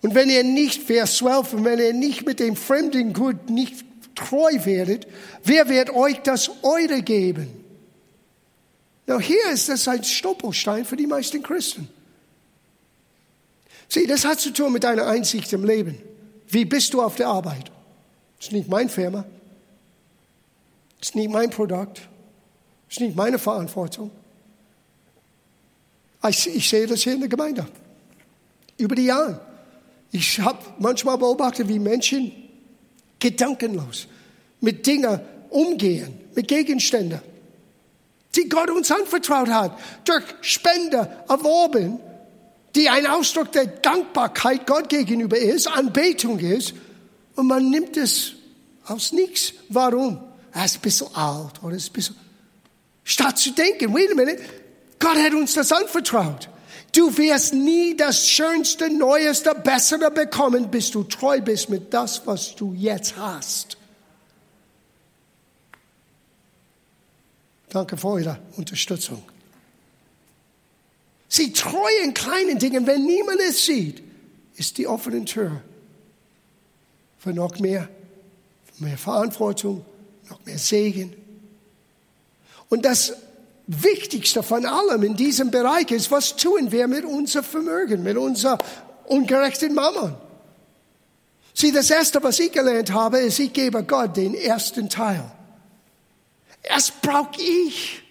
Und 0.00 0.14
wenn 0.14 0.30
ihr 0.30 0.44
nicht, 0.44 0.82
Vers 0.82 1.16
12, 1.16 1.54
und 1.54 1.64
wenn 1.64 1.78
ihr 1.78 1.92
nicht 1.92 2.24
mit 2.26 2.40
dem 2.40 2.56
fremden 2.56 3.12
Gut 3.12 3.50
nicht 3.50 3.84
treu 4.14 4.50
werdet, 4.64 5.06
wer 5.44 5.68
wird 5.68 5.90
euch 5.90 6.18
das 6.22 6.50
Eure 6.62 7.02
geben? 7.02 7.48
Now, 9.06 9.18
hier 9.18 9.50
ist 9.50 9.68
das 9.68 9.88
ein 9.88 10.04
Stolperstein 10.04 10.84
für 10.84 10.96
die 10.96 11.06
meisten 11.06 11.42
Christen. 11.42 11.88
Sieh, 13.88 14.06
das 14.06 14.26
hat 14.26 14.38
zu 14.38 14.52
tun 14.52 14.72
mit 14.72 14.84
deiner 14.84 15.06
Einsicht 15.06 15.50
im 15.54 15.64
Leben. 15.64 15.98
Wie 16.46 16.66
bist 16.66 16.92
du 16.92 17.00
auf 17.00 17.16
der 17.16 17.28
Arbeit? 17.28 17.70
Das 18.36 18.48
ist 18.48 18.52
nicht 18.52 18.68
mein 18.68 18.90
Firma. 18.90 19.24
Das 21.00 21.10
ist 21.10 21.14
nicht 21.14 21.30
mein 21.30 21.48
Produkt. 21.48 21.98
Das 22.88 22.96
ist 22.96 23.00
nicht 23.00 23.16
meine 23.16 23.38
Verantwortung. 23.38 24.10
Ich 26.28 26.68
sehe 26.68 26.86
das 26.86 27.00
hier 27.00 27.14
in 27.14 27.20
der 27.20 27.28
Gemeinde. 27.28 27.66
Über 28.76 28.94
die 28.94 29.06
Jahre. 29.06 29.40
Ich 30.10 30.40
habe 30.40 30.58
manchmal 30.78 31.18
beobachtet, 31.18 31.68
wie 31.68 31.78
Menschen 31.78 32.32
gedankenlos 33.18 34.06
mit 34.60 34.86
Dingen 34.86 35.20
umgehen, 35.50 36.18
mit 36.34 36.48
Gegenständen, 36.48 37.20
die 38.34 38.48
Gott 38.48 38.70
uns 38.70 38.90
anvertraut 38.90 39.48
hat, 39.48 39.78
durch 40.04 40.24
Spende 40.40 41.24
erworben, 41.28 42.00
die 42.74 42.88
ein 42.88 43.06
Ausdruck 43.06 43.52
der 43.52 43.66
Dankbarkeit 43.66 44.66
Gott 44.66 44.88
gegenüber 44.88 45.38
ist, 45.38 45.66
Anbetung 45.66 46.38
ist, 46.38 46.74
und 47.34 47.46
man 47.46 47.70
nimmt 47.70 47.96
es 47.96 48.32
aus 48.86 49.12
nichts. 49.12 49.52
Warum? 49.68 50.20
Er 50.52 50.64
ist 50.64 50.76
ein 50.76 50.80
bisschen 50.80 51.14
alt 51.14 51.62
oder 51.62 51.76
ist 51.76 51.90
ein 51.90 51.92
bisschen. 51.92 52.16
Statt 53.04 53.38
zu 53.38 53.52
denken, 53.52 53.94
wait 53.94 54.10
a 54.10 54.14
minute, 54.14 54.42
Gott 54.98 55.16
hat 55.16 55.34
uns 55.34 55.54
das 55.54 55.70
anvertraut. 55.70 56.48
Du 56.98 57.16
wirst 57.16 57.54
nie 57.54 57.96
das 57.96 58.28
Schönste, 58.28 58.90
Neueste, 58.90 59.54
Bessere 59.54 60.10
bekommen, 60.10 60.68
bis 60.68 60.90
du 60.90 61.04
treu 61.04 61.40
bist 61.40 61.70
mit 61.70 61.94
das, 61.94 62.26
was 62.26 62.56
du 62.56 62.74
jetzt 62.74 63.16
hast. 63.16 63.76
Danke 67.68 67.96
für 67.96 68.08
eure 68.08 68.40
Unterstützung. 68.56 69.22
Sie 71.28 71.52
treu 71.52 71.88
in 72.02 72.14
kleinen 72.14 72.58
Dingen, 72.58 72.84
wenn 72.84 73.04
niemand 73.04 73.38
es 73.48 73.64
sieht, 73.64 74.02
ist 74.56 74.76
die 74.76 74.88
offene 74.88 75.24
Tür 75.24 75.62
für 77.20 77.32
noch 77.32 77.60
mehr, 77.60 77.88
für 78.74 78.84
mehr 78.86 78.98
Verantwortung, 78.98 79.84
noch 80.28 80.44
mehr 80.44 80.58
Segen. 80.58 81.14
Und 82.68 82.84
das 82.84 83.14
Wichtigste 83.70 84.42
von 84.42 84.64
allem 84.64 85.02
in 85.02 85.14
diesem 85.14 85.50
Bereich 85.50 85.90
ist, 85.90 86.10
was 86.10 86.34
tun 86.36 86.72
wir 86.72 86.88
mit 86.88 87.04
unserem 87.04 87.44
Vermögen, 87.44 88.02
mit 88.02 88.16
unserer 88.16 88.58
ungerechten 89.04 89.74
Mama? 89.74 90.18
Sieh, 91.52 91.70
das 91.70 91.90
Erste, 91.90 92.22
was 92.22 92.38
ich 92.38 92.50
gelernt 92.50 92.90
habe, 92.92 93.18
ist, 93.18 93.38
ich 93.38 93.52
gebe 93.52 93.84
Gott 93.84 94.16
den 94.16 94.32
ersten 94.34 94.88
Teil. 94.88 95.22
Es 96.62 96.90
brauche 96.90 97.38
ich. 97.40 98.02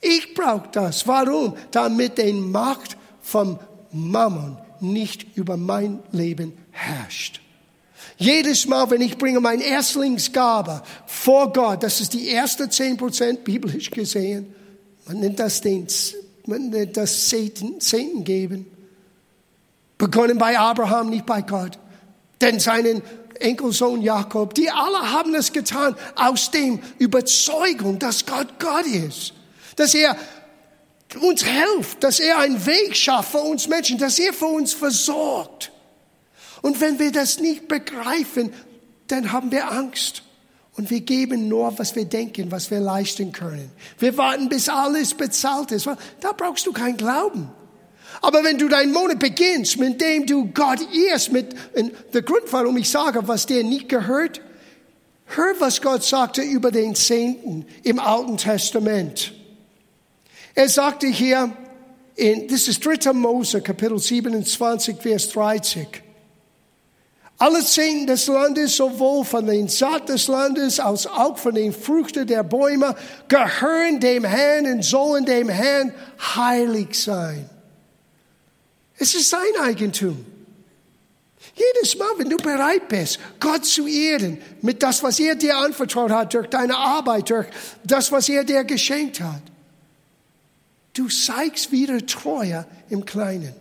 Ich 0.00 0.34
brauche 0.34 0.68
das. 0.70 1.04
Warum? 1.04 1.56
Damit 1.72 2.18
die 2.18 2.32
Macht 2.32 2.96
vom 3.20 3.58
Mammon 3.90 4.56
nicht 4.78 5.36
über 5.36 5.56
mein 5.56 6.00
Leben 6.12 6.56
herrscht. 6.70 7.40
Jedes 8.18 8.66
Mal, 8.66 8.88
wenn 8.90 9.00
ich 9.00 9.18
bringe 9.18 9.40
mein 9.40 9.60
Erstlingsgabe 9.60 10.82
vor 11.06 11.52
Gott, 11.52 11.82
das 11.82 12.00
ist 12.00 12.12
die 12.12 12.28
erste 12.28 12.68
zehn 12.68 12.96
Prozent 12.96 13.42
biblisch 13.42 13.90
gesehen, 13.90 14.54
man 15.10 15.20
nennt 15.20 15.40
das 15.40 15.60
den, 15.60 15.88
man 16.46 16.70
nennt 16.70 16.96
das 16.96 17.28
Zehnten 17.28 18.24
geben. 18.24 18.66
Begonnen 19.98 20.38
bei 20.38 20.58
Abraham, 20.58 21.10
nicht 21.10 21.26
bei 21.26 21.42
Gott. 21.42 21.78
Denn 22.40 22.60
seinen 22.60 23.02
Enkelsohn 23.40 24.02
Jakob, 24.02 24.54
die 24.54 24.70
alle 24.70 25.10
haben 25.10 25.34
es 25.34 25.52
getan 25.52 25.96
aus 26.14 26.50
dem 26.52 26.78
Überzeugung, 26.98 27.98
dass 27.98 28.24
Gott 28.24 28.58
Gott 28.58 28.86
ist 28.86 29.34
dass 29.80 29.94
er 29.94 30.16
uns 31.20 31.42
hilft, 31.42 32.04
dass 32.04 32.20
er 32.20 32.38
einen 32.38 32.64
Weg 32.66 32.94
schafft 32.94 33.32
für 33.32 33.38
uns 33.38 33.66
Menschen, 33.66 33.98
dass 33.98 34.18
er 34.18 34.32
für 34.32 34.46
uns 34.46 34.74
versorgt. 34.74 35.72
Und 36.62 36.80
wenn 36.80 36.98
wir 36.98 37.10
das 37.10 37.40
nicht 37.40 37.66
begreifen, 37.66 38.52
dann 39.08 39.32
haben 39.32 39.50
wir 39.50 39.72
Angst. 39.72 40.22
Und 40.80 40.88
wir 40.88 41.00
geben 41.00 41.46
nur, 41.46 41.78
was 41.78 41.94
wir 41.94 42.06
denken, 42.06 42.50
was 42.50 42.70
wir 42.70 42.80
leisten 42.80 43.32
können. 43.32 43.70
Wir 43.98 44.16
warten, 44.16 44.48
bis 44.48 44.66
alles 44.70 45.12
bezahlt 45.12 45.72
ist. 45.72 45.86
Da 46.20 46.32
brauchst 46.32 46.66
du 46.66 46.72
keinen 46.72 46.96
Glauben. 46.96 47.50
Aber 48.22 48.42
wenn 48.44 48.56
du 48.56 48.66
deinen 48.66 48.90
Monat 48.90 49.18
beginnst, 49.18 49.78
mit 49.78 50.00
dem 50.00 50.24
du 50.24 50.46
Gott 50.46 50.78
ehrst, 50.90 51.32
mit, 51.32 51.54
der 52.14 52.22
Grund, 52.22 52.44
warum 52.50 52.78
ich 52.78 52.88
sage, 52.88 53.28
was 53.28 53.44
dir 53.44 53.62
nicht 53.62 53.90
gehört, 53.90 54.40
hör, 55.26 55.54
was 55.58 55.82
Gott 55.82 56.02
sagte 56.02 56.40
über 56.40 56.70
den 56.70 56.94
Zehnten 56.94 57.66
im 57.82 57.98
Alten 57.98 58.38
Testament. 58.38 59.34
Er 60.54 60.70
sagte 60.70 61.08
hier, 61.08 61.52
in, 62.16 62.48
das 62.48 62.68
ist 62.68 62.86
3. 62.86 63.12
Mose, 63.12 63.60
Kapitel 63.60 63.98
27, 63.98 64.96
Vers 64.96 65.28
30. 65.28 65.88
Alle 67.40 67.64
Zehnten 67.64 68.06
des 68.06 68.26
Landes, 68.26 68.76
sowohl 68.76 69.24
von 69.24 69.46
den 69.46 69.66
Saat 69.68 70.08
des 70.08 70.28
Landes 70.28 70.78
als 70.78 71.06
auch 71.06 71.38
von 71.38 71.54
den 71.54 71.72
Früchten 71.72 72.26
der 72.26 72.42
Bäume, 72.42 72.94
gehören 73.28 73.98
dem 73.98 74.24
Herrn 74.24 74.66
und 74.66 74.84
sollen 74.84 75.24
dem 75.24 75.48
Herrn 75.48 75.92
heilig 76.36 76.94
sein. 77.02 77.48
Es 78.98 79.14
ist 79.14 79.30
sein 79.30 79.40
Eigentum. 79.62 80.24
Jedes 81.54 81.96
Mal, 81.96 82.10
wenn 82.18 82.28
du 82.28 82.36
bereit 82.36 82.88
bist, 82.88 83.18
Gott 83.40 83.64
zu 83.64 83.86
ehren 83.86 84.38
mit 84.60 84.82
das, 84.82 85.02
was 85.02 85.18
er 85.18 85.34
dir 85.34 85.56
anvertraut 85.56 86.10
hat, 86.10 86.34
durch 86.34 86.48
deine 86.48 86.76
Arbeit, 86.76 87.30
durch 87.30 87.46
das, 87.84 88.12
was 88.12 88.28
er 88.28 88.44
dir 88.44 88.64
geschenkt 88.64 89.20
hat, 89.20 89.42
Du 90.92 91.08
zeigst 91.08 91.70
wieder 91.72 92.04
Treue 92.04 92.66
im 92.88 93.04
Kleinen. 93.04 93.54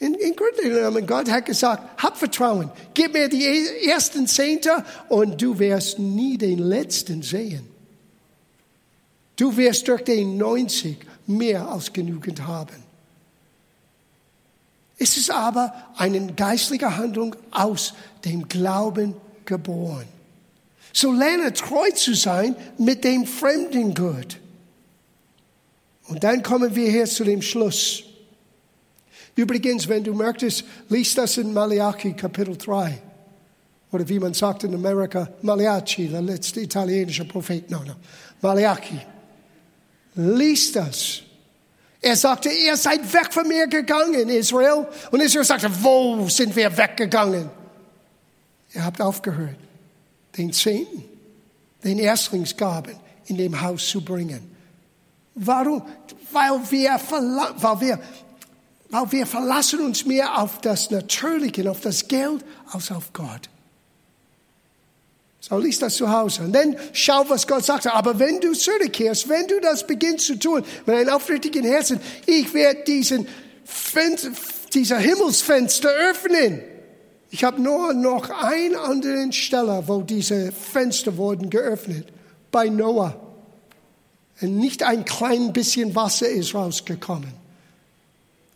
In, 0.00 0.14
in 0.14 0.34
Grunde 0.34 1.06
Gott 1.06 1.30
hat 1.30 1.46
gesagt, 1.46 2.02
hab 2.02 2.16
Vertrauen, 2.16 2.70
gib 2.94 3.12
mir 3.12 3.28
die 3.28 3.46
ersten 3.86 4.26
Zehnte 4.26 4.84
und 5.08 5.40
du 5.40 5.58
wirst 5.58 5.98
nie 5.98 6.36
den 6.36 6.58
letzten 6.58 7.22
sehen. 7.22 7.68
Du 9.36 9.56
wirst 9.56 9.88
durch 9.88 10.02
den 10.04 10.36
90 10.36 10.98
mehr 11.26 11.68
als 11.68 11.92
genügend 11.92 12.46
haben. 12.46 12.82
Es 14.98 15.16
ist 15.16 15.30
aber 15.30 15.72
eine 15.96 16.32
geistliche 16.34 16.96
Handlung 16.96 17.34
aus 17.50 17.94
dem 18.24 18.48
Glauben 18.48 19.14
geboren. 19.44 20.06
So 20.92 21.12
lerne 21.12 21.52
treu 21.52 21.90
zu 21.90 22.14
sein 22.14 22.54
mit 22.78 23.02
dem 23.02 23.26
fremden 23.26 23.94
Gut. 23.94 24.38
Und 26.06 26.22
dann 26.22 26.42
kommen 26.42 26.76
wir 26.76 26.88
hier 26.90 27.06
zu 27.06 27.24
dem 27.24 27.42
Schluss. 27.42 28.04
Übrigens, 29.36 29.88
wenn 29.88 30.04
du 30.04 30.14
möchtest, 30.14 30.64
liest 30.88 31.18
das 31.18 31.36
in 31.38 31.52
Malachi 31.52 32.12
Kapitel 32.12 32.56
3. 32.56 33.00
Oder 33.90 34.08
wie 34.08 34.18
man 34.18 34.34
sagt 34.34 34.64
in 34.64 34.74
Amerika, 34.74 35.28
Malachi, 35.42 36.08
der 36.08 36.22
letzte 36.22 36.60
italienische 36.60 37.24
Prophet. 37.24 37.70
No, 37.70 37.78
no. 37.84 37.94
Malachi. 38.40 39.00
Lies 40.16 40.72
das. 40.72 41.22
Er 42.00 42.16
sagte, 42.16 42.50
ihr 42.50 42.76
seid 42.76 43.00
weg 43.12 43.32
von 43.32 43.48
mir 43.48 43.66
gegangen, 43.66 44.28
Israel. 44.28 44.86
Und 45.10 45.20
Israel 45.20 45.44
sagte, 45.44 45.70
wo 45.82 46.28
sind 46.28 46.54
wir 46.54 46.76
weggegangen? 46.76 47.48
Ihr 48.74 48.84
habt 48.84 49.00
aufgehört, 49.00 49.56
den 50.36 50.52
Zehnten, 50.52 51.04
den 51.82 51.98
Erstlingsgaben 51.98 52.96
in 53.26 53.38
dem 53.38 53.60
Haus 53.60 53.88
zu 53.88 54.04
bringen. 54.04 54.54
Warum? 55.34 55.82
Weil 56.30 56.60
wir, 56.70 57.00
weil 57.56 57.80
wir, 57.80 57.98
weil 58.90 59.12
wir 59.12 59.26
verlassen 59.26 59.80
uns 59.80 60.04
mehr 60.04 60.38
auf 60.38 60.60
das 60.60 60.90
Natürliche, 60.90 61.68
auf 61.70 61.80
das 61.80 62.06
Geld, 62.06 62.44
als 62.72 62.90
auf 62.90 63.12
Gott. 63.12 63.48
So 65.40 65.58
liest 65.58 65.82
das 65.82 65.96
zu 65.96 66.10
Hause. 66.10 66.42
Und 66.42 66.54
dann 66.54 66.74
schau, 66.94 67.28
was 67.28 67.46
Gott 67.46 67.64
sagt. 67.66 67.86
Aber 67.86 68.18
wenn 68.18 68.40
du 68.40 68.52
zurückkehrst, 68.52 69.28
wenn 69.28 69.46
du 69.46 69.60
das 69.60 69.86
beginnst 69.86 70.26
zu 70.26 70.38
tun, 70.38 70.62
mit 70.86 70.96
einem 70.96 71.10
aufrichtigen 71.10 71.64
Herzen, 71.64 72.00
ich 72.24 72.54
werde 72.54 72.82
diesen 72.84 73.28
Fenster, 73.64 74.30
dieser 74.72 74.98
Himmelsfenster 74.98 75.88
öffnen. 75.88 76.62
Ich 77.30 77.44
habe 77.44 77.60
nur 77.60 77.92
noch 77.92 78.30
einen 78.30 78.76
anderen 78.76 79.32
Stelle, 79.32 79.82
wo 79.86 80.00
diese 80.00 80.50
Fenster 80.50 81.16
wurden 81.16 81.50
geöffnet. 81.50 82.08
Bei 82.50 82.68
Noah. 82.68 83.14
Und 84.40 84.56
nicht 84.56 84.82
ein 84.82 85.04
klein 85.04 85.52
bisschen 85.52 85.94
Wasser 85.94 86.28
ist 86.28 86.54
rausgekommen. 86.54 87.43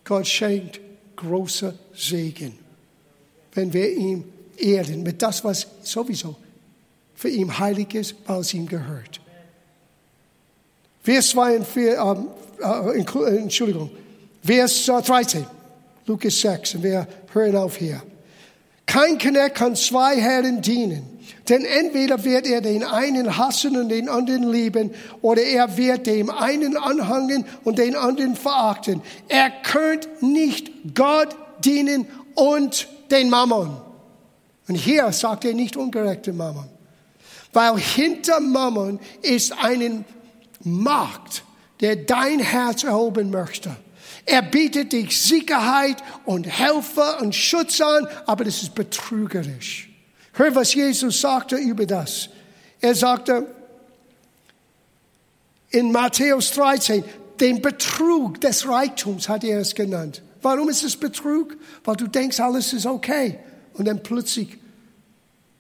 Gott 0.09 0.27
schenkt 0.27 0.81
große 1.17 1.79
Segen, 1.95 2.59
wenn 3.53 3.71
wir 3.71 3.93
ihm 3.93 4.25
ehren 4.57 5.03
mit 5.03 5.21
das, 5.21 5.45
was 5.45 5.67
sowieso 5.83 6.35
für 7.15 7.29
ihn 7.29 7.59
heilig 7.59 7.95
ist, 7.95 8.15
weil 8.27 8.41
es 8.41 8.55
ihm 8.55 8.67
gehört. 8.67 9.21
Vers 11.03 11.29
42, 11.29 11.99
ähm, 11.99 12.29
äh, 12.59 13.01
äh, 13.01 13.37
Entschuldigung, 13.37 13.91
Vers 14.43 14.87
13, 14.87 15.45
Lukas 16.07 16.41
6, 16.41 16.77
und 16.77 16.85
wir 16.85 17.07
hören 17.35 17.57
auf 17.57 17.77
hier. 17.77 18.03
Kein 18.87 19.19
Knecht 19.19 19.57
kann 19.57 19.77
zwei 19.77 20.19
Herren 20.19 20.63
dienen, 20.63 21.18
denn 21.49 21.65
entweder 21.65 22.25
wird 22.25 22.47
er 22.47 22.61
den 22.61 22.85
einen 22.85 23.37
hassen 23.37 23.77
und 23.77 23.89
den 23.89 24.09
anderen 24.09 24.51
lieben, 24.51 24.93
oder 25.23 25.43
er 25.43 25.77
wird 25.77 26.07
dem 26.07 26.31
einen 26.31 26.77
anhangen 26.77 27.45
und 27.65 27.79
den 27.79 27.97
anderen 27.97 28.37
verachten. 28.37 29.03
Er 29.29 29.51
könnt 29.51 30.23
nicht 30.23 30.71
Gott 30.95 31.37
dienen 31.65 32.07
und 32.35 32.89
den 33.11 33.31
Mammon. 33.31 33.81
Und 34.69 34.75
hier 34.75 35.11
sagt 35.13 35.45
er 35.45 35.55
nicht 35.55 35.77
ungerechte 35.77 36.33
Mammon. 36.33 36.69
Weil 37.53 37.79
hinter 37.79 38.41
Mammon 38.41 39.01
ist 39.23 39.53
ein 39.53 40.05
Markt, 40.63 41.45
der 41.81 41.97
dein 41.97 42.41
Herz 42.41 42.85
erhoben 42.85 43.31
möchte. 43.31 43.75
Er 44.27 44.43
bietet 44.43 44.93
dich 44.93 45.19
Sicherheit 45.19 45.97
und 46.27 46.47
Helfer 46.47 47.23
und 47.23 47.35
Schutz 47.35 47.81
an, 47.81 48.07
aber 48.27 48.45
das 48.45 48.63
ist 48.63 48.75
betrügerisch. 48.75 49.88
Hör, 50.39 50.55
was 50.55 50.73
Jesus 50.73 51.21
sagte 51.21 51.57
über 51.57 51.85
das. 51.85 52.29
Er 52.81 52.95
sagte 52.95 53.45
in 55.71 55.91
Matthäus 55.91 56.53
13, 56.53 57.03
den 57.41 57.61
Betrug 57.61 58.41
des 58.41 58.69
Reichtums 58.69 59.29
hat 59.29 59.43
er 59.43 59.59
es 59.59 59.75
genannt. 59.75 60.23
Warum 60.41 60.69
ist 60.69 60.85
es 60.85 60.97
Betrug? 60.97 61.57
Weil 61.83 61.97
du 61.97 62.07
denkst, 62.07 62.39
alles 62.39 62.73
ist 62.73 62.87
okay. 62.87 63.41
Und 63.75 63.87
dann 63.87 64.01
plötzlich 64.01 64.59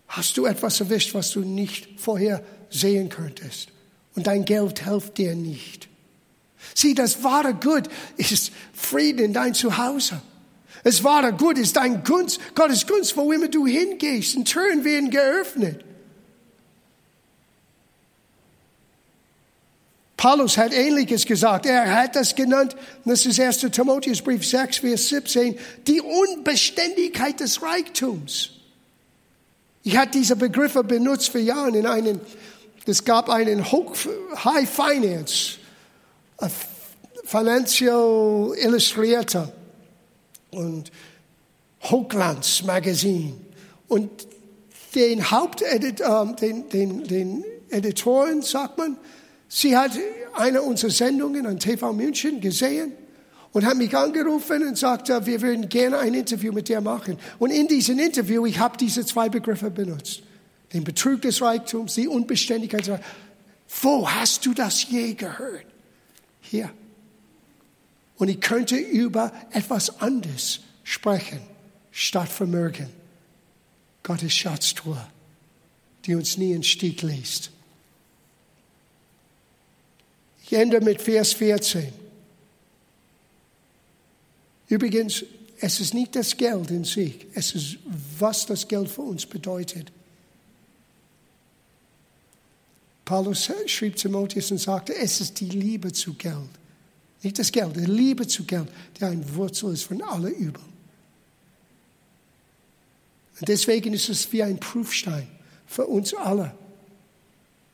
hast 0.06 0.36
du 0.36 0.46
etwas 0.46 0.78
erwischt, 0.78 1.12
was 1.12 1.32
du 1.32 1.40
nicht 1.40 1.88
vorher 1.98 2.44
sehen 2.70 3.08
könntest. 3.08 3.70
Und 4.14 4.28
dein 4.28 4.44
Geld 4.44 4.84
hilft 4.84 5.18
dir 5.18 5.34
nicht. 5.34 5.88
Sieh, 6.72 6.94
das 6.94 7.24
wahre 7.24 7.54
Gut 7.54 7.88
ist 8.16 8.52
Frieden 8.72 9.24
in 9.24 9.32
dein 9.32 9.54
Zuhause. 9.54 10.22
Das 10.84 11.02
wahre 11.04 11.32
Gut 11.32 11.58
ist 11.58 11.76
dein 11.76 12.04
Gunst, 12.04 12.40
Gottes 12.54 12.86
Gunst, 12.86 13.16
wo 13.16 13.32
immer 13.32 13.48
du 13.48 13.66
hingehst. 13.66 14.36
Und 14.36 14.46
Türen 14.46 14.84
werden 14.84 15.10
geöffnet. 15.10 15.84
Paulus 20.16 20.58
hat 20.58 20.72
Ähnliches 20.72 21.24
gesagt. 21.24 21.64
Er 21.64 21.94
hat 21.94 22.16
das 22.16 22.34
genannt, 22.34 22.74
das 23.04 23.24
ist 23.24 23.38
1. 23.38 23.58
Timotheusbrief 23.58 24.44
6, 24.44 24.78
Vers 24.78 25.08
17, 25.08 25.56
die 25.86 26.00
Unbeständigkeit 26.00 27.38
des 27.38 27.62
Reichtums. 27.62 28.50
Ich 29.84 29.96
hatte 29.96 30.18
diese 30.18 30.34
Begriffe 30.34 30.82
benutzt 30.82 31.30
für 31.30 31.38
Jahre 31.38 31.78
in 31.78 31.86
einen, 31.86 32.20
es 32.84 33.04
gab 33.04 33.30
einen 33.30 33.64
High 33.70 34.68
Finance, 34.68 35.58
Financial 37.24 38.54
Illustrator 38.56 39.52
und 40.50 40.90
Hochglanz 41.82 42.62
Magazine. 42.64 43.34
Und 43.88 44.10
den 44.94 45.30
Haupteditor, 45.30 46.34
den, 46.40 46.68
den, 46.68 47.04
den 47.04 47.44
Editoren, 47.70 48.42
sagt 48.42 48.78
man, 48.78 48.96
sie 49.48 49.76
hat 49.76 49.92
eine 50.34 50.62
unserer 50.62 50.90
Sendungen 50.90 51.46
an 51.46 51.58
TV 51.58 51.92
München 51.92 52.40
gesehen 52.40 52.92
und 53.52 53.64
hat 53.64 53.76
mich 53.76 53.96
angerufen 53.96 54.66
und 54.66 54.78
sagte, 54.78 55.24
wir 55.26 55.40
würden 55.40 55.68
gerne 55.68 55.98
ein 55.98 56.14
Interview 56.14 56.52
mit 56.52 56.68
dir 56.68 56.80
machen. 56.80 57.18
Und 57.38 57.50
in 57.50 57.66
diesem 57.66 57.98
Interview, 57.98 58.46
ich 58.46 58.58
habe 58.58 58.76
diese 58.76 59.04
zwei 59.04 59.28
Begriffe 59.28 59.70
benutzt. 59.70 60.22
Den 60.72 60.84
Betrug 60.84 61.22
des 61.22 61.40
Reichtums, 61.40 61.94
die 61.94 62.08
Unbeständigkeit. 62.08 63.00
Wo 63.82 64.08
hast 64.08 64.44
du 64.44 64.52
das 64.52 64.88
je 64.88 65.14
gehört? 65.14 65.64
Hier. 66.40 66.70
Und 68.18 68.28
ich 68.28 68.40
könnte 68.40 68.76
über 68.76 69.32
etwas 69.52 70.00
anderes 70.00 70.60
sprechen, 70.82 71.40
statt 71.90 72.28
Vermögen. 72.28 72.90
Gottes 74.02 74.32
Schatztruhe, 74.32 75.06
die 76.04 76.14
uns 76.14 76.36
nie 76.36 76.52
in 76.52 76.62
Stieg 76.62 77.02
lässt. 77.02 77.50
Ich 80.42 80.52
ende 80.52 80.80
mit 80.80 81.00
Vers 81.02 81.34
14. 81.34 81.92
Übrigens, 84.68 85.24
es 85.60 85.80
ist 85.80 85.94
nicht 85.94 86.16
das 86.16 86.36
Geld 86.36 86.70
in 86.70 86.84
sich, 86.84 87.26
es 87.34 87.54
ist, 87.54 87.78
was 88.18 88.46
das 88.46 88.66
Geld 88.66 88.88
für 88.88 89.02
uns 89.02 89.26
bedeutet. 89.26 89.92
Paulus 93.04 93.50
schrieb 93.66 93.96
Timotheus 93.96 94.50
und 94.50 94.58
sagte, 94.58 94.94
es 94.94 95.20
ist 95.20 95.40
die 95.40 95.48
Liebe 95.48 95.92
zu 95.92 96.14
Geld. 96.14 96.57
Nicht 97.22 97.38
das 97.38 97.50
Geld, 97.50 97.76
die 97.76 97.80
Liebe 97.80 98.26
zu 98.26 98.44
Geld, 98.44 98.68
die 98.98 99.04
ein 99.04 99.34
Wurzel 99.34 99.72
ist 99.72 99.84
von 99.84 100.00
aller 100.02 100.30
Übel. 100.30 100.62
Und 103.40 103.48
deswegen 103.48 103.92
ist 103.92 104.08
es 104.08 104.32
wie 104.32 104.42
ein 104.42 104.58
Prüfstein 104.58 105.28
für 105.66 105.86
uns 105.86 106.14
alle 106.14 106.54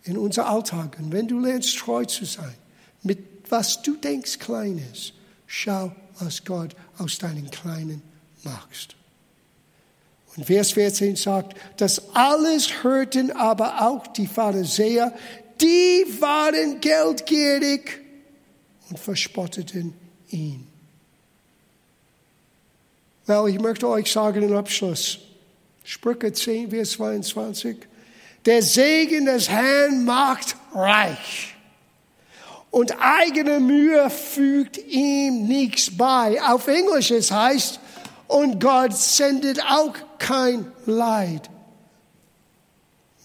in 0.05 0.19
unser 0.19 0.49
Alltag. 0.49 0.99
Und 0.99 1.13
wenn 1.13 1.29
du 1.29 1.41
lernst, 1.41 1.79
treu 1.79 2.05
zu 2.05 2.25
sein, 2.25 2.55
mit 3.03 3.19
was 3.51 3.83
du 3.83 3.97
denkst 3.97 4.39
klein 4.39 4.81
ist, 4.93 5.13
schau 5.47 5.95
was 6.19 6.45
Gott 6.45 6.75
aus 6.99 7.19
deinen 7.19 7.51
Kleinen 7.51 8.03
machst. 8.43 8.97
Und 10.37 10.47
Vers 10.47 10.73
14 10.73 11.17
sagt, 11.17 11.57
das 11.77 12.15
alles 12.15 12.83
hörten 12.83 13.31
aber 13.33 13.83
auch 13.83 14.07
die 14.09 14.27
Pharisäer, 14.27 15.15
die 15.61 16.05
waren 16.21 16.81
geldgierig 16.81 18.04
und 18.91 18.99
verspotteten 18.99 19.95
ihn. 20.30 20.66
Well, 23.26 23.49
ich 23.49 23.59
möchte 23.59 23.89
euch 23.89 24.12
sagen 24.12 24.43
im 24.43 24.55
Abschluss, 24.55 25.18
Sprüche 25.82 26.32
10, 26.32 26.70
Vers 26.70 26.91
22, 26.93 27.76
der 28.45 28.62
Segen 28.62 29.24
des 29.26 29.49
Herrn 29.49 30.05
macht 30.05 30.57
reich 30.74 31.55
und 32.70 32.95
eigene 33.01 33.61
Mühe 33.61 34.11
fügt 34.11 34.78
ihm 34.78 35.47
nichts 35.47 35.97
bei. 35.97 36.43
Auf 36.43 36.66
Englisch 36.66 37.11
es 37.11 37.30
heißt, 37.30 37.80
und 38.26 38.61
Gott 38.61 38.97
sendet 38.97 39.61
auch 39.62 39.95
kein 40.18 40.66
Leid 40.87 41.49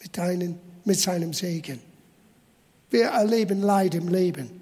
mit, 0.01 0.18
deinen, 0.18 0.60
mit 0.86 0.99
seinem 0.99 1.34
Segen. 1.34 1.80
Wir 2.89 3.07
erleben 3.07 3.62
Leid 3.62 3.95
im 3.95 4.07
Leben. 4.07 4.59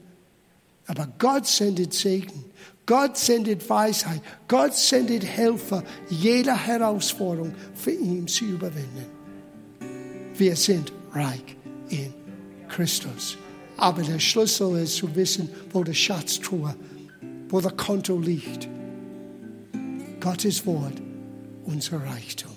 Aber 0.88 1.08
Gott 1.20 1.46
sendet 1.46 1.94
Segen. 1.94 2.46
Gott 2.86 3.18
sendet 3.18 3.70
Weisheit. 3.70 4.22
Gott 4.48 4.74
sendet 4.74 5.26
Helfer, 5.26 5.84
jede 6.10 6.56
Herausforderung 6.56 7.54
für 7.76 7.92
ihn 7.92 8.28
zu 8.28 8.46
überwinden. 8.46 9.06
Wir 10.36 10.56
sind 10.56 10.94
reich 11.12 11.58
in 11.90 12.14
Christus. 12.70 13.38
Aber 13.76 14.02
der 14.02 14.20
Schlüssel 14.20 14.78
ist 14.78 14.96
zu 14.96 15.14
wissen, 15.16 15.50
wo 15.72 15.84
der 15.84 15.94
Schatztruhe, 15.94 16.76
wo 17.50 17.62
der 17.62 17.72
Konto 17.72 18.18
liegt. 18.18 18.68
Gottes 20.20 20.66
Wort, 20.66 21.02
unser 21.66 22.02
Reichtum. 22.02 22.57